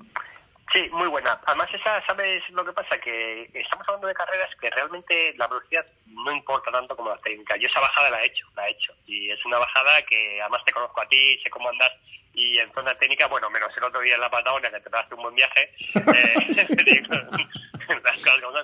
[0.73, 1.39] Sí, muy buena.
[1.45, 2.97] Además, esa, ¿sabes lo que pasa?
[2.99, 7.55] Que estamos hablando de carreras que realmente la velocidad no importa tanto como la técnica.
[7.57, 8.91] Yo esa bajada la he hecho, la he hecho.
[9.05, 11.91] Y es una bajada que además te conozco a ti, sé cómo andas.
[12.33, 15.13] Y en zona técnica, bueno, menos el otro día en la Patagonia, que te daste
[15.13, 15.71] un buen viaje.
[15.93, 16.67] eh,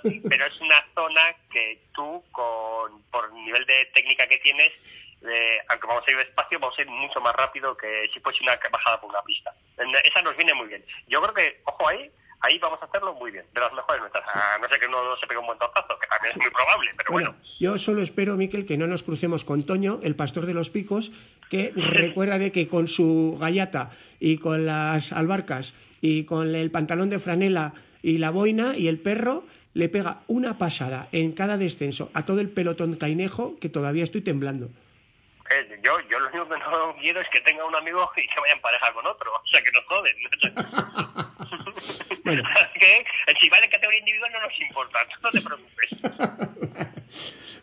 [0.29, 4.71] pero es una zona que tú, con por nivel de técnica que tienes,
[5.21, 8.43] eh, aunque vamos a ir despacio, vamos a ir mucho más rápido que si fuese
[8.43, 9.53] una bajada por una pista.
[10.03, 10.83] Esa nos viene muy bien.
[11.07, 12.11] Yo creo que, ojo ahí,
[12.41, 14.23] ahí vamos a hacerlo muy bien, de las mejores nuestras.
[14.27, 16.91] A no sé que uno se pegue un buen tortazo, que también es muy probable,
[16.97, 17.31] pero bueno.
[17.31, 20.69] Bueno, yo solo espero, Miquel, que no nos crucemos con Toño, el pastor de los
[20.69, 21.11] picos,
[21.49, 27.09] que recuerda de que con su gallata y con las albarcas y con el pantalón
[27.09, 29.43] de franela y la boina y el perro
[29.73, 34.21] le pega una pasada en cada descenso a todo el pelotón cainejo que todavía estoy
[34.21, 34.69] temblando.
[35.51, 38.39] Eh, yo, yo lo único que no quiero es que tenga un amigo y se
[38.39, 40.15] vaya en pareja con otro, o sea que nos joden.
[42.23, 42.43] bueno.
[42.79, 43.05] que
[43.39, 45.89] si vale categoría individual no nos importa, no te preocupes.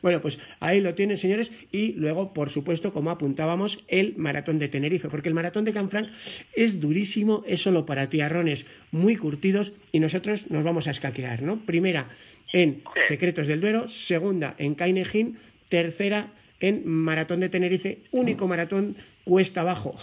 [0.03, 1.51] Bueno, pues ahí lo tienen, señores.
[1.73, 6.11] Y luego, por supuesto, como apuntábamos, el maratón de Tenerife, porque el maratón de Canfranc
[6.55, 11.65] es durísimo, es solo para tiarrones muy curtidos y nosotros nos vamos a escaquear, ¿no?
[11.65, 12.09] Primera
[12.53, 19.61] en Secretos del Duero, segunda en Cainejín, tercera en Maratón de Tenerife, único maratón cuesta
[19.63, 19.97] abajo.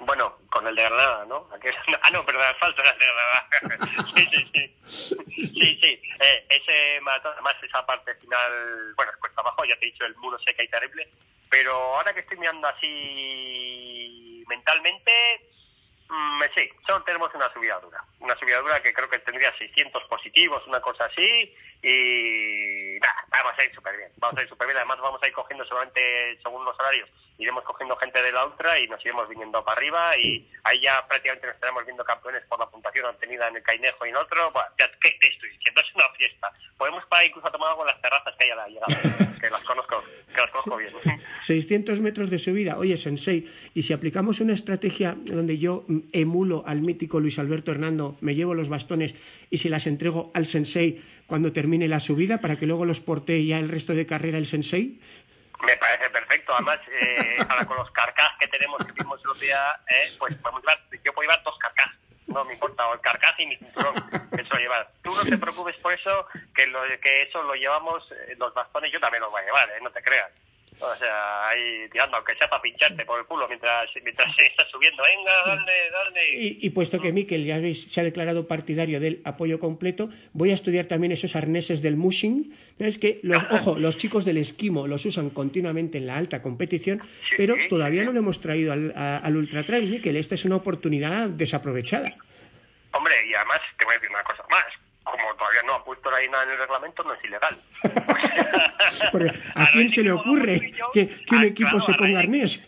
[0.00, 1.48] Bueno, con el de Granada, ¿no?
[2.02, 4.10] ah, no, perdón, falta el de Granada.
[4.14, 4.76] sí, sí, sí.
[5.46, 6.02] Sí, sí.
[6.20, 10.16] Eh, ese maratón, además, esa parte final, bueno, cuesta abajo, ya te he dicho, el
[10.16, 11.08] muro seca y terrible.
[11.48, 15.12] Pero ahora que estoy mirando así mentalmente,
[16.08, 18.04] mmm, sí, solo tenemos una subida dura.
[18.20, 21.54] Una subida dura que creo que tendría 600 positivos, una cosa así.
[21.82, 24.10] Y vamos a ir súper bien.
[24.16, 24.76] Vamos a ir súper bien.
[24.78, 27.08] Además, vamos a ir cogiendo solamente según los horarios
[27.38, 31.06] iremos cogiendo gente de la ultra y nos iremos viniendo para arriba y ahí ya
[31.06, 34.52] prácticamente nos estaremos viendo campeones por la puntuación obtenida en el Cainejo y en otro.
[34.76, 35.82] ¿Qué te estoy diciendo?
[35.86, 36.52] Es una fiesta.
[36.78, 39.50] Podemos parar incluso a tomar algo en las terrazas que hay a la llegada, que
[39.50, 40.02] las conozco,
[40.34, 40.92] que las conozco bien.
[41.42, 42.78] 600 metros de subida.
[42.78, 48.16] Oye, Sensei, y si aplicamos una estrategia donde yo emulo al mítico Luis Alberto Hernando,
[48.20, 49.14] me llevo los bastones
[49.50, 53.44] y se las entrego al Sensei cuando termine la subida para que luego los porte
[53.44, 55.00] ya el resto de carrera el Sensei,
[55.64, 56.52] me parece perfecto.
[56.54, 60.34] Además, eh, ahora con los carcas que tenemos que vimos el otro día, eh, pues
[60.36, 61.92] podemos llevar, yo puedo llevar dos carcas.
[62.26, 63.94] No me importa, o el carcaj y mi cinturón,
[64.36, 64.90] eso llevar.
[65.02, 68.92] Tú no te preocupes por eso, que, lo, que eso lo llevamos, eh, los bastones
[68.92, 70.30] yo también los voy a llevar, eh, no te creas.
[70.78, 74.68] O sea, ahí tirando, aunque sea para pincharte por el culo mientras, mientras se está
[74.68, 75.02] subiendo.
[75.02, 76.20] Venga, dale, dale.
[76.34, 80.86] Y, puesto que Miquel ya se ha declarado partidario del apoyo completo, voy a estudiar
[80.86, 82.54] también esos arneses del mushing.
[82.78, 87.02] Es que, los, ojo, los chicos del esquimo los usan continuamente en la alta competición,
[87.36, 90.16] pero todavía no lo hemos traído al, al Ultra Trail, Miquel.
[90.16, 92.14] Esta es una oportunidad desaprovechada.
[92.92, 94.64] Hombre, y además te voy a decir una cosa más
[95.16, 97.60] como todavía no ha puesto ahí nada en el reglamento, no es ilegal.
[99.54, 102.66] ¿A quién se le ocurre que, un ah, equipo se ponga arnés?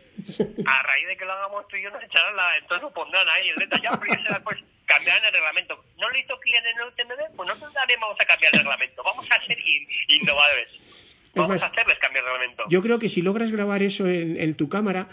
[0.67, 2.57] A raíz de que lo hagamos tú y yo nos echarán la...
[2.57, 3.99] Entonces lo pondrán ahí el ya,
[4.43, 5.85] pues cambiarán el reglamento.
[5.99, 7.37] ¿No lo hizo Kylian en el UTMB?
[7.37, 9.03] Pues nosotros también vamos a cambiar el reglamento.
[9.03, 9.59] Vamos a ser
[10.09, 10.69] innovadores.
[11.35, 12.65] Vamos a hacerles cambiar el reglamento.
[12.69, 15.09] Yo creo que si logras grabar eso en, en tu cámara,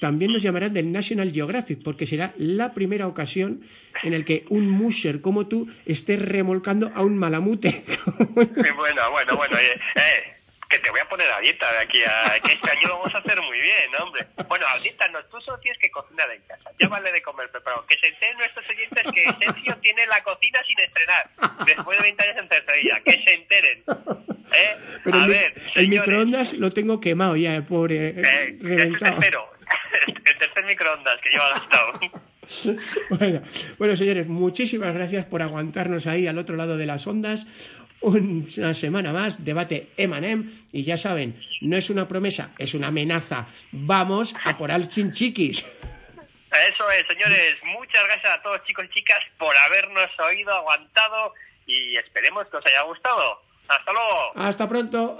[0.00, 3.62] también nos llamarán del National Geographic, porque será la primera ocasión
[4.02, 7.84] en el que un musher como tú esté remolcando a un malamute.
[8.34, 10.34] bueno, bueno, bueno, eh, eh,
[10.68, 13.14] que te voy a poner a dieta de aquí a que este año lo vamos
[13.14, 14.26] a hacer muy bien, hombre.
[14.48, 17.50] Bueno, a dieta no, tú solo tienes que cocinar en casa, ya vale de comer
[17.50, 17.86] preparado.
[17.86, 21.30] Que se enteren nuestros oyentes que Sergio tiene la cocina sin estrenar,
[21.66, 23.84] después de 20 años en tercería, que se enteren.
[24.52, 24.76] ¿Eh?
[25.04, 28.08] Pero a el, ver, el microondas lo tengo quemado ya, pobre.
[28.08, 29.53] Eh, eh reventado.
[30.06, 32.00] el tercer microondas que lleva gastado.
[33.10, 33.42] bueno,
[33.78, 37.46] bueno, señores, muchísimas gracias por aguantarnos ahí al otro lado de las ondas.
[38.00, 40.52] Una semana más, debate Emanem.
[40.72, 43.46] Y ya saben, no es una promesa, es una amenaza.
[43.72, 45.60] Vamos a por al chinchiquis.
[45.60, 47.56] Eso es, señores.
[47.64, 51.32] Muchas gracias a todos, chicos y chicas, por habernos oído, aguantado
[51.66, 53.42] y esperemos que os haya gustado.
[53.68, 54.32] Hasta luego.
[54.36, 55.16] Hasta pronto.